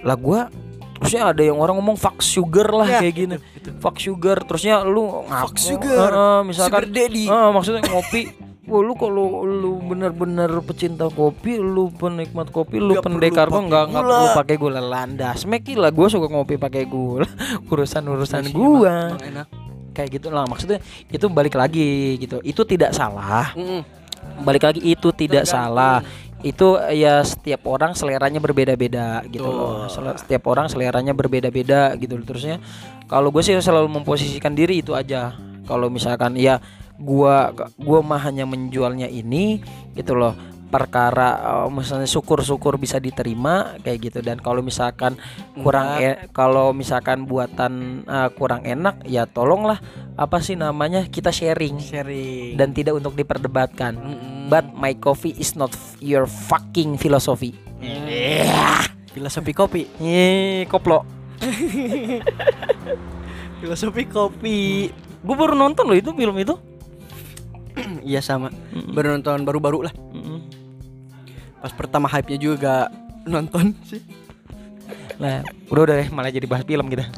[0.00, 0.48] Lah gua
[0.94, 3.36] terusnya ada yang orang ngomong fuck sugar lah Ya, kayak gini.
[3.78, 6.10] Fuck sugar terusnya lu ngap- Fuck sugar.
[6.10, 7.24] Eh, misalkan Sugar daddy.
[7.26, 8.22] Ah, maksudnya ngopi.
[8.64, 13.84] Wah lu kalau lu bener-bener pecinta kopi, lu penikmat kopi, lu Nggak pendekar kok nggak
[13.92, 14.16] nggak gula.
[14.16, 15.44] perlu pakai gula landas.
[15.44, 17.28] Mek lah gue suka ngopi pakai gula.
[17.70, 19.46] urusan urusan gua emang enak.
[19.92, 20.48] kayak gitu lah.
[20.48, 20.80] Maksudnya
[21.12, 22.40] itu balik lagi gitu.
[22.40, 23.52] Itu tidak salah.
[23.52, 23.84] Mm-mm.
[24.40, 25.76] Balik lagi itu tidak Tergantung.
[25.76, 25.96] salah.
[26.40, 29.88] Itu ya setiap orang seleranya berbeda-beda gitu loh.
[29.92, 32.24] Setiap orang seleranya berbeda-beda gitu loh.
[32.24, 32.64] Terusnya
[33.12, 35.36] kalau gue sih selalu memposisikan diri itu aja.
[35.64, 36.60] Kalau misalkan ya
[37.04, 39.60] gua gua mah hanya menjualnya ini
[39.92, 40.32] gitu loh.
[40.72, 45.14] Perkara eh, misalnya syukur-syukur bisa diterima kayak gitu dan kalau misalkan
[45.62, 49.78] kurang e- kalau misalkan buatan eh, kurang enak ya tolonglah
[50.18, 52.58] apa sih namanya kita sharing Sharing.
[52.58, 53.94] dan tidak untuk diperdebatkan.
[53.94, 54.50] Mm-mm.
[54.50, 55.70] But my coffee is not
[56.02, 57.54] your fucking philosophy.
[59.14, 59.86] filosofi kopi.
[60.02, 61.06] Ih, koplo.
[63.62, 64.90] Filosofi kopi.
[65.24, 66.54] Gue baru nonton loh itu film itu.
[68.06, 68.54] Iya sama.
[68.94, 69.94] Baru nonton baru-baru lah.
[70.14, 70.38] Mm-mm.
[71.58, 72.74] Pas pertama hype-nya juga
[73.24, 74.02] nonton sih.
[75.18, 77.08] Nah, udah udah deh malah jadi bahas film kita.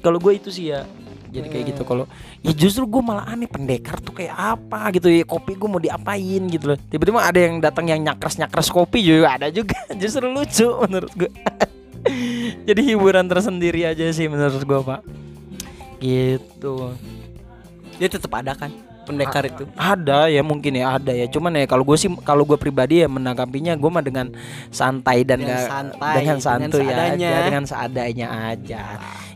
[0.00, 0.86] Kalau gue itu sih ya
[1.30, 2.10] jadi kayak gitu kalau
[2.42, 6.42] ya justru gue malah aneh pendekar tuh kayak apa gitu ya kopi gue mau diapain
[6.50, 10.66] gitu loh tiba-tiba ada yang datang yang nyakres nyakres kopi juga ada juga justru lucu
[10.66, 11.30] menurut gue
[12.66, 15.00] jadi hiburan tersendiri aja sih menurut gue pak
[16.00, 16.96] gitu
[18.00, 18.72] Dia tetap ada kan.
[19.12, 19.64] Pendekar itu.
[19.72, 21.26] ada ya mungkin ya ada ya.
[21.26, 24.30] Cuman ya kalau gue sih kalau gue pribadi ya menanggapinya gue mah dengan
[24.68, 27.28] santai dan Dengan nggak- santai, dengan dengan santuy seadanya.
[27.28, 28.82] aja dengan seadanya aja.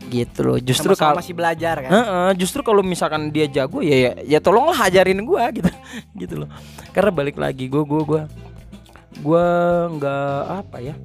[0.05, 0.57] Gitu loh.
[0.57, 1.89] Justru kalau masih belajar kan.
[1.89, 5.69] Heeh, justru kalau misalkan dia jago ya ya, ya tolonglah ajarin gua gitu.
[6.13, 6.49] Gitu loh.
[6.89, 8.21] Karena balik lagi gua gua gua
[9.17, 9.45] gua
[9.89, 10.95] nggak apa ya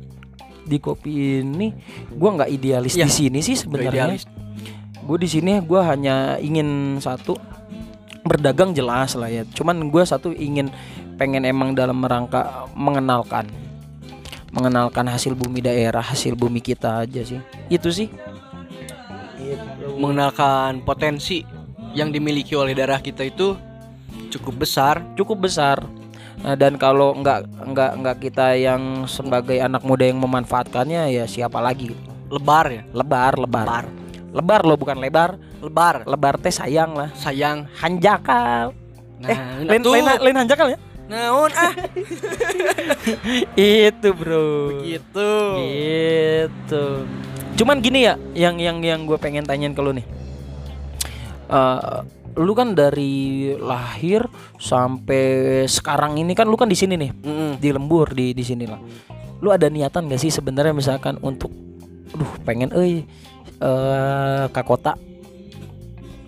[0.60, 1.72] di kopi ini
[2.10, 4.18] gua nggak idealis Iya, di sini sih sebenarnya.
[5.00, 7.34] gue di sini gue hanya ingin satu
[8.24, 9.42] berdagang jelas lah ya.
[9.54, 10.68] Cuman gue satu ingin
[11.20, 13.48] pengen emang dalam rangka mengenalkan
[14.50, 17.40] mengenalkan hasil bumi daerah hasil bumi kita aja sih.
[17.70, 18.10] Itu sih.
[19.98, 21.42] Mengenalkan potensi
[21.94, 23.54] yang dimiliki oleh daerah kita itu
[24.30, 25.02] cukup besar.
[25.14, 25.82] cukup besar.
[26.40, 31.60] Nah, dan kalau nggak nggak nggak kita yang sebagai anak muda yang memanfaatkannya ya siapa
[31.60, 31.92] lagi?
[32.30, 32.82] Lebar ya.
[32.90, 33.66] lebar lebar.
[33.66, 33.86] Lebar.
[34.30, 36.08] lebar loh bukan lebar Lebar.
[36.08, 37.68] lebar teh sayang lah Sayang.
[37.78, 38.72] hanjakal
[39.20, 40.78] Nah, eh lain lain lain hanjakal ya
[41.10, 41.74] Naon ah
[43.58, 45.30] itu bro gitu.
[45.58, 46.84] Gitu.
[47.58, 50.06] Cuman gini ya, yang yang yang gue pengen tanyain ke lu nih.
[51.50, 51.98] Eh,
[52.38, 54.22] lu kan dari lahir
[54.62, 57.50] sampai sekarang ini kan lu kan di sini nih, Mm-mm.
[57.58, 58.78] di lembur di di sini lah.
[59.42, 61.50] Lu ada niatan gak sih sebenarnya misalkan untuk,
[62.14, 63.02] aduh pengen eh
[63.58, 64.94] eh ke kota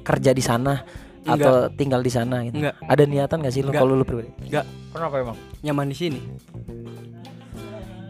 [0.02, 0.82] kerja di sana
[1.22, 2.58] atau tinggal di sana gitu.
[2.58, 2.74] Enggak.
[2.82, 3.80] Ada niatan gak sih lu Enggak.
[3.80, 4.30] kalau lu pribadi?
[4.42, 4.66] Enggak.
[4.90, 5.36] Kenapa emang?
[5.62, 6.20] Nyaman di sini.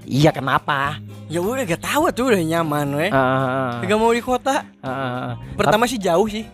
[0.03, 0.99] Iya kenapa?
[1.31, 3.09] Ya udah gak tahu tuh udah nyaman we.
[3.09, 4.67] Ah, ah, ah, Gak mau di kota.
[4.83, 6.45] ah, Pertama sih jauh sih.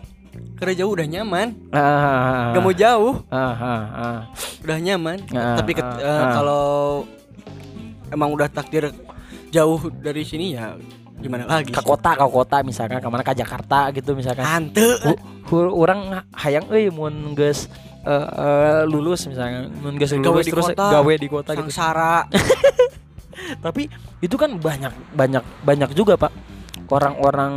[0.55, 1.47] Karena jauh udah nyaman.
[1.71, 4.27] ah, Gak mau jauh, ah.
[4.63, 5.17] udah nyaman.
[5.33, 7.03] Ah, Tapi eh, kalau
[8.11, 8.91] emang udah takdir
[9.49, 10.77] jauh dari sini ya
[11.19, 11.69] gimana lagi?
[11.69, 14.81] ke kota ke kota misalkan ke mana ke Jakarta gitu misalkan Ante.
[15.03, 17.67] U- hu- orang hayang euy mun geus
[18.01, 20.85] eh, eh, lulus misalkan mun geus Gawe lulus di terus kota.
[20.89, 22.23] gawe di kota gitu Sangsara.
[23.65, 23.87] tapi
[24.19, 26.31] itu kan banyak banyak banyak juga pak
[26.89, 27.53] orang-orang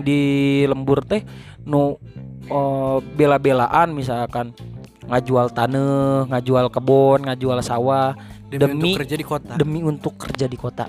[0.00, 0.20] di
[0.64, 1.24] lembur teh
[1.62, 1.96] nu
[2.44, 4.52] eh, bela-belaan misalkan
[5.06, 8.12] ngajual tanah ngajual kebun ngajual sawah
[8.46, 9.52] Demi, Demi- untuk kerja di kota.
[9.56, 10.86] demi untuk kerja di kota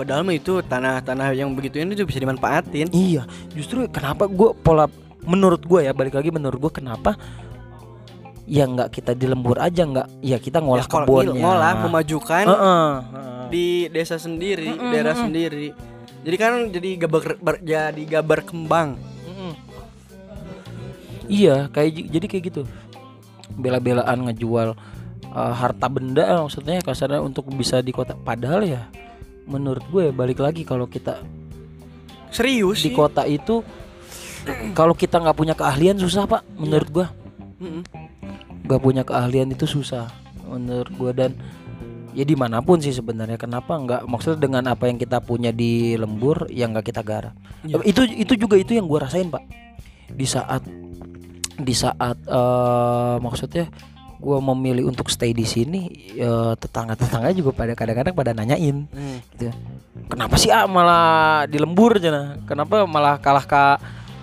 [0.00, 2.88] Padahal mah itu tanah-tanah yang begitu ini tuh bisa dimanfaatin.
[2.88, 4.88] Iya, justru kenapa gue pola
[5.28, 7.20] menurut gue ya balik lagi menurut gue kenapa
[8.48, 12.88] ya nggak kita di lembur aja nggak ya kita ngolah Ya, kebunnya ngolah memajukan Heeh,
[13.12, 13.44] heeh.
[13.52, 15.24] di desa sendiri, Mm-mm, daerah mm-mm.
[15.28, 15.66] sendiri.
[16.24, 18.96] Jadi kan jadi gabar ber- jadi gabar kembang.
[21.30, 22.62] Iya kayak jadi kayak gitu
[23.54, 24.74] bela-belaan ngejual
[25.30, 28.90] uh, harta benda maksudnya kasarnya untuk bisa di kota padahal ya
[29.50, 31.18] menurut gue balik lagi kalau kita
[32.30, 32.94] Serius di sih.
[32.94, 33.60] kota itu
[34.72, 37.06] kalau kita nggak punya keahlian susah pak menurut gue
[37.60, 37.82] Mm-mm.
[38.64, 40.06] gak punya keahlian itu susah
[40.46, 41.30] menurut gue dan
[42.10, 45.94] ya di mana pun sih sebenarnya kenapa nggak maksudnya dengan apa yang kita punya di
[45.94, 47.76] lembur yang nggak kita garap Iya.
[47.84, 49.44] itu itu juga itu yang gue rasain pak
[50.08, 50.64] di saat
[51.54, 53.68] di saat eh, maksudnya
[54.20, 55.88] gue memilih untuk stay di sini
[56.54, 59.18] tetangga tetangga juga pada kadang-kadang pada nanyain Hmm.
[59.32, 59.48] gitu
[60.06, 63.62] kenapa sih ah malah di lembur aja nah kenapa malah kalah ke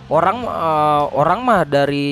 [0.08, 2.08] orang eh, orang mah dari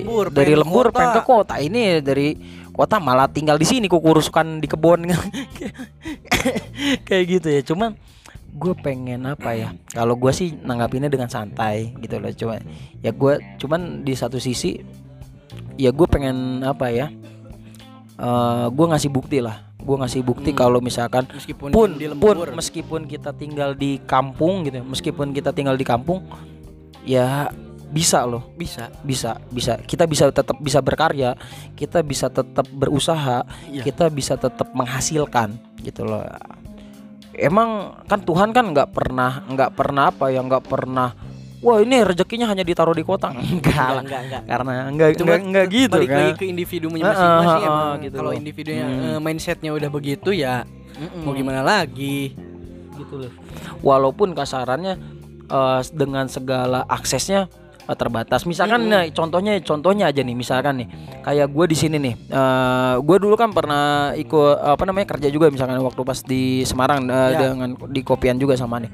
[0.00, 0.94] Lembur, dari lembur kota.
[0.94, 1.54] pengen ke kota.
[1.58, 2.28] ini dari
[2.70, 5.06] kota malah tinggal di sini kukurusukan di kebun.
[7.06, 7.60] Kayak gitu ya.
[7.62, 7.94] Cuman
[8.50, 9.68] gue pengen apa ya?
[9.90, 12.30] Kalau gue sih nanggapinnya dengan santai gitu loh.
[12.32, 12.54] Cuma
[12.98, 14.78] ya gue cuman di satu sisi
[15.76, 17.06] ya gue pengen apa ya
[18.14, 20.58] eh gue ngasih bukti lah gue ngasih bukti Hmm.
[20.58, 25.50] kalau misalkan Meskipun pun di pun meskipun kita tinggal di kampung gitu ya, meskipun kita
[25.50, 26.24] tinggal di kampung
[27.02, 27.52] ya
[27.90, 28.90] bisa loh bisa.
[29.04, 31.36] bisa bisa kita bisa tetap bisa berkarya
[31.74, 33.82] kita bisa tetap berusaha Iya.
[33.84, 36.24] kita bisa tetap menghasilkan gitu loh
[37.34, 41.12] emang kan Tuhan kan nggak pernah nggak pernah apa ya nggak pernah
[41.64, 44.42] wah ini rezekinya hanya ditaruh di kota enggak lah enggak, enggak.
[44.44, 47.96] karena enggak Itu enggak, enggak gitu balik kan lagi ke individunya Heeh, masing-masing heeh, emang.
[47.98, 49.04] gitu Kalau individunya Hmm.
[49.08, 51.24] eh, mindsetnya udah begitu ya Mm-mm.
[51.24, 52.36] mau gimana lagi?
[52.94, 53.32] gitu loh.
[53.80, 54.94] Walaupun kasarannya
[55.44, 57.48] eh, dengan segala aksesnya
[57.84, 58.44] eh, terbatas.
[58.44, 58.92] Misalkan Mm-mm.
[58.94, 60.88] nih, contohnya contohnya aja nih, misalkan nih,
[61.20, 63.84] kayak gue di sini nih, eh gue dulu kan pernah
[64.14, 67.50] ikut apa namanya kerja juga, misalkan waktu pas di Semarang eh, Ya.
[67.50, 68.88] dengan di kopian juga sama nih.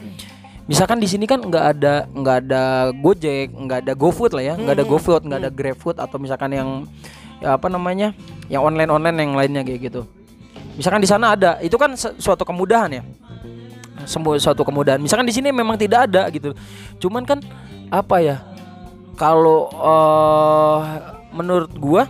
[0.70, 4.74] Misalkan di sini kan nggak ada nggak ada Gojek, nggak ada GoFood lah ya, nggak
[4.78, 4.94] ada Mm-mm.
[4.94, 6.86] GoFood, nggak ada GrabFood atau misalkan yang
[7.42, 8.14] ya apa namanya,
[8.46, 10.06] yang online online yang lainnya kayak gitu.
[10.78, 13.02] Misalkan di sana ada, itu kan suatu kemudahan ya
[14.06, 15.02] semua suatu kemudahan.
[15.02, 16.54] Misalkan di sini memang tidak ada gitu.
[17.02, 17.42] Cuman kan
[17.90, 18.36] apa ya?
[19.18, 20.80] Kalau eh
[21.34, 22.06] menurut gua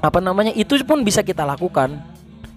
[0.00, 1.98] apa namanya itu pun bisa kita lakukan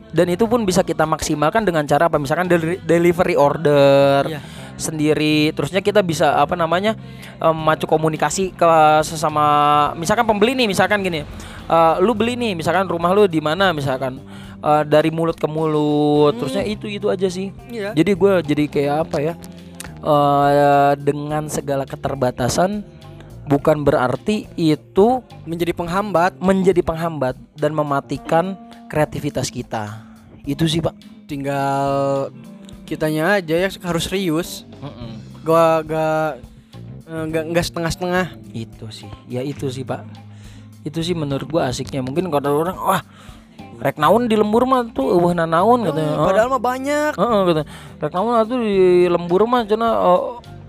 [0.09, 2.17] dan itu pun bisa kita maksimalkan dengan cara apa?
[2.17, 4.41] Misalkan deli- delivery order Iya.
[4.75, 5.53] sendiri.
[5.53, 6.97] Terusnya kita bisa apa namanya
[7.37, 8.69] em, maju komunikasi ke
[9.03, 9.45] sesama
[9.93, 11.21] misalkan pembeli nih misalkan gini
[11.69, 13.69] eh, lu beli nih misalkan rumah lu di mana?
[13.69, 14.17] misalkan.
[14.59, 16.35] Eh, dari mulut ke mulut.
[16.35, 17.53] Terusnya itu itu aja sih.
[17.71, 17.95] Iya.
[17.95, 19.33] jadi gue jadi kayak apa ya
[19.99, 22.83] eh dengan segala keterbatasan
[23.49, 28.53] bukan berarti itu Menjadi penghambat menjadi penghambat dan mematikan
[28.85, 30.05] kreativitas kita.
[30.45, 30.93] Itu sih, Pak.
[31.29, 32.33] tinggal
[32.89, 34.65] kitanya aja ya harus serius.
[35.45, 36.29] Gak gak
[37.05, 38.25] eh, gak nggak setengah-setengah.
[38.49, 39.09] Itu sih.
[39.29, 40.05] Ya itu sih, Pak.
[40.81, 42.01] Itu sih menurut gua asiknya.
[42.01, 43.01] Mungkin kalau ada orang, wah,
[43.77, 46.13] rek naon di lembur mah tuh eueuh naon katanya.
[46.17, 47.11] Eh, Padahal mah banyak.
[47.13, 47.61] Heeh gitu.
[48.01, 50.21] Rek naon tuh di lembur mah cenah eh,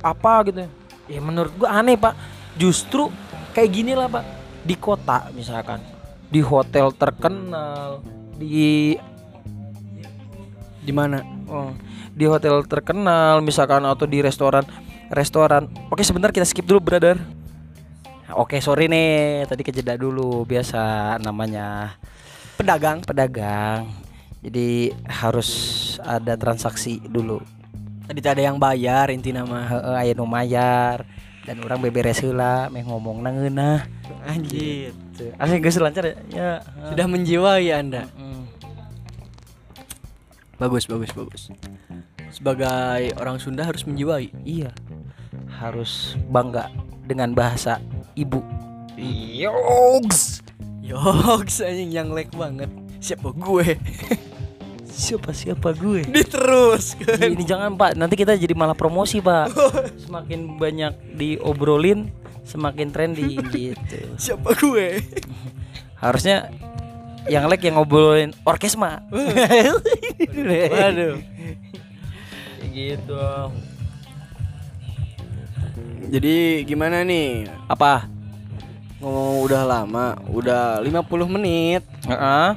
[0.04, 0.68] apa gitu.
[1.08, 2.39] Ya menurut gua aneh, Pak.
[2.58, 3.12] Justru
[3.52, 4.24] kayak gini lah, Pak.
[4.66, 5.80] Di kota misalkan,
[6.28, 8.04] di hotel terkenal,
[8.36, 8.96] di
[10.80, 11.20] Di mana?
[11.50, 11.76] oh,
[12.16, 14.64] di hotel terkenal misalkan atau di restoran
[15.12, 15.66] restoran.
[15.90, 17.18] Oke, sebentar kita skip dulu, brother.
[18.38, 21.98] Oke, sorry nih, tadi kejeda dulu biasa namanya
[22.54, 23.02] Pedagang.
[23.02, 23.90] pedagang.
[24.40, 25.50] Jadi harus
[26.00, 27.42] ada transaksi dulu.
[28.06, 29.66] Tadi ada yang bayar inti nama.
[29.66, 31.04] Heeh, aya nu mayar
[31.48, 33.88] dan orang beberes heula meh ngomong ngeunah.
[34.28, 34.92] Anjir.
[34.92, 35.32] Gitu.
[35.40, 36.16] Asli geus lancar ya.
[36.32, 36.52] Ya.
[36.92, 38.08] Sudah menjiwai Anda.
[38.16, 38.44] Mm.
[40.60, 41.42] Bagus, bagus, bagus.
[42.28, 44.28] Sebagai orang Sunda harus menjiwai.
[44.44, 44.76] Iya.
[45.48, 46.68] Harus bangga
[47.08, 47.80] dengan bahasa
[48.12, 48.44] ibu.
[49.00, 50.44] Yogs.
[50.84, 52.68] Yoks anjing yang lek banget.
[53.00, 53.80] Siapa gue?
[55.00, 56.04] Siapa siapa gue?
[56.04, 56.92] Diterus.
[57.00, 59.48] Ini jangan Pak, nanti kita jadi malah promosi Pak.
[60.04, 62.12] Semakin banyak diobrolin,
[62.44, 64.00] semakin trending gitu.
[64.20, 65.00] Siapa gue?
[65.96, 66.52] Harusnya
[67.32, 69.00] yang like yang ngobrolin orkesma.
[70.76, 71.16] Waduh.
[72.68, 73.24] Gitu.
[76.12, 76.36] Jadi
[76.68, 77.48] gimana nih?
[77.72, 78.04] Apa?
[79.00, 81.80] Ngomong udah lama, udah 50 menit.
[82.04, 82.48] Heeh.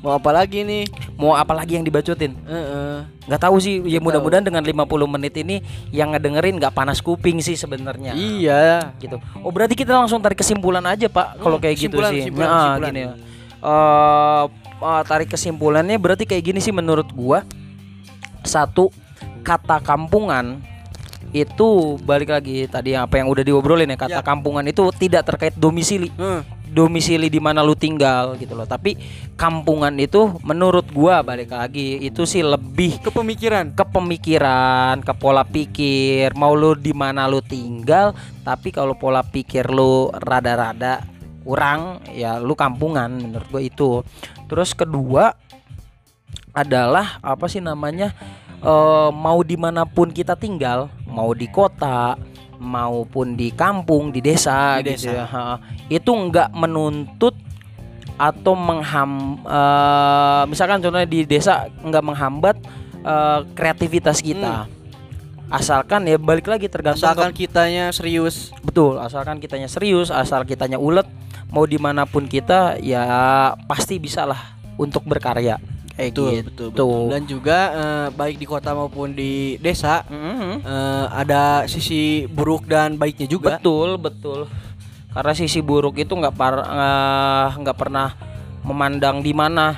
[0.00, 0.88] Mau apa lagi nih?
[1.20, 2.32] Mau apa lagi yang dibacotin?
[2.40, 3.04] Heeh.
[3.28, 3.76] Nggak tahu sih.
[3.84, 5.60] Ya mudah-mudahan dengan 50 menit ini
[5.90, 8.16] yang ngedengerin nggak panas kuping sih sebenarnya.
[8.16, 8.96] Iya.
[8.96, 9.20] gitu.
[9.38, 12.24] Oh berarti kita langsung tarik kesimpulan aja pak kalau Hmm, kayak gitu sih.
[12.24, 12.88] kesimpulan, Nah, kesimpulan.
[12.88, 13.12] gini ya.
[13.60, 14.44] Eh,
[14.80, 17.44] eh, tarik kesimpulannya berarti kayak gini sih menurut gua.
[18.40, 18.88] Satu
[19.42, 20.64] kata kampungan
[21.30, 21.68] itu
[22.00, 24.24] balik lagi tadi apa yang udah diobrolin ya kata Ya.
[24.24, 26.42] kampungan itu tidak terkait domisili Heeh.
[26.70, 28.94] Domisili di mana lu tinggal gitu loh tapi
[29.34, 33.74] kampungan itu menurut gua balik lagi itu sih lebih Kepemikiran.
[33.74, 38.14] ke pemikiran, ke pola pikir, mau lu di mana lu tinggal,
[38.46, 41.02] tapi kalau pola pikir lu rada-rada
[41.42, 43.90] kurang, ya lu kampungan menurut gue itu.
[44.46, 45.34] Terus kedua
[46.54, 48.14] adalah apa sih namanya?
[48.60, 52.14] Eh, mau di mana pun kita tinggal, mau di kota
[52.60, 55.24] maupun di kampung, di desa, Di gitu desa.
[55.26, 55.56] ya,
[55.88, 57.32] itu nggak menuntut
[58.14, 62.56] atau mengham eh, misalkan contohnya di desa nggak menghambat
[63.00, 64.68] eh, kreativitas kita.
[65.50, 68.54] Asalkan ya balik lagi tergantung Asalkan ke- kitanya serius.
[68.62, 71.02] betul asalkan kitanya serius asal kitanya ulet
[71.50, 73.02] mau di mana pun kita ya
[73.66, 74.38] pasti bisa lah
[74.78, 75.58] untuk berkarya
[75.92, 77.02] kayak Betul, gitu betul, betul.
[77.08, 80.52] Dan juga eh, baik di kota maupun di desa Mhm.
[80.60, 83.56] eh, ada sisi buruk dan baiknya juga.
[83.56, 84.40] betul betul
[85.10, 86.54] karena sisi buruk itu nggak par
[87.56, 88.14] nggak pernah
[88.60, 89.74] memandang di mana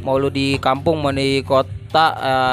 [0.00, 2.06] mau lu di kampung mau di kota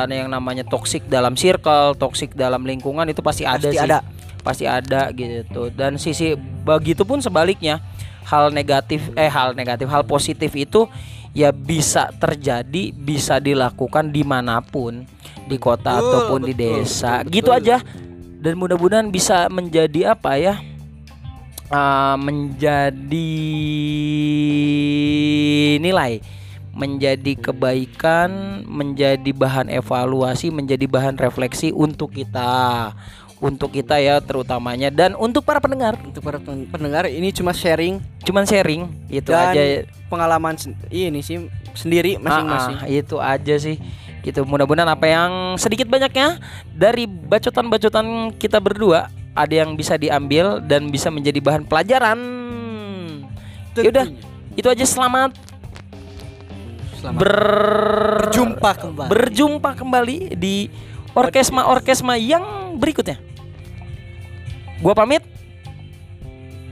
[0.05, 3.99] eh, yang namanya toksik dalam circle toksik dalam lingkungan itu pasti ada Pasti sih ada.
[4.41, 7.79] pasti ada gitu dan sisi begitu pun sebaliknya
[8.23, 10.89] hal negatif eh hal negatif hal positif itu
[11.31, 15.07] ya bisa terjadi bisa dilakukan di mana pun
[15.47, 17.13] di kota Betul, ataupun di betul, desa.
[17.23, 17.59] betul, gitu betul.
[17.59, 17.77] aja.
[18.41, 20.57] Dan mudah-mudahan bisa menjadi apa ya
[21.69, 23.31] uh, menjadi
[25.77, 26.21] nilai
[26.71, 32.95] menjadi kebaikan menjadi bahan evaluasi menjadi bahan refleksi untuk kita
[33.41, 34.93] untuk kita ya terutamanya.
[34.93, 35.97] Dan untuk para pendengar.
[35.97, 37.97] Untuk para pen- pendengar ini cuma sharing.
[38.21, 39.63] Cuman sharing itu dan aja.
[40.07, 40.53] pengalaman
[40.87, 42.77] ini sih sendiri masing-masing.
[42.77, 43.81] Ah, ah, itu aja sih.
[44.21, 46.37] Gitu mudah-mudahan apa yang sedikit banyaknya
[46.69, 52.19] dari bacotan-bacotan kita berdua ada yang bisa diambil dan bisa menjadi bahan pelajaran.
[53.73, 54.53] Yaudah Tentunya.
[54.53, 54.85] itu aja.
[54.85, 55.31] Selamat,
[57.01, 59.09] Selamat ber- berjumpa kembali.
[59.09, 60.69] berjumpa kembali di
[61.17, 63.17] orkesma orkesma yang berikutnya
[64.81, 65.23] gua pamit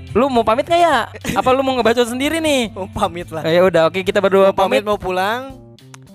[0.09, 1.05] Lu mau pamit nggak ya?
[1.37, 2.73] Apa lu mau ngebacot sendiri nih?
[2.73, 3.45] Mau pamit lah.
[3.45, 4.89] Eh, ya udah, oke kita berdua Mau pamit pamit.
[4.89, 5.53] mau pulang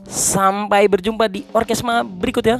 [0.05, 2.59] Sampai berjumpa di orkesma berikut ya.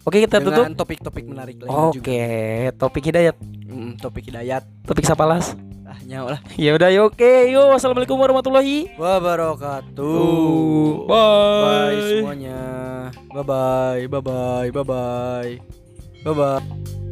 [0.00, 0.64] Oke, kita tutup.
[0.64, 2.00] dengan topik-topik menarik lain juga.
[2.00, 2.22] Oke,
[2.74, 3.36] topik hidayat,
[3.68, 4.64] Mm, topik hidayat.
[4.82, 5.52] topik sapalas.
[5.84, 6.40] Ah, nyawa lah.
[6.56, 7.32] Ya udah, ya oke.
[7.46, 10.14] Yo, wassalamualaikum warahmatullahi Wabarakatuh.
[11.04, 11.92] Bye.
[11.92, 12.60] Bye semuanya.
[13.28, 14.02] Bye bye.
[14.08, 14.68] Bye bye.
[14.70, 15.52] Bye bye.
[16.22, 17.09] Bye bye.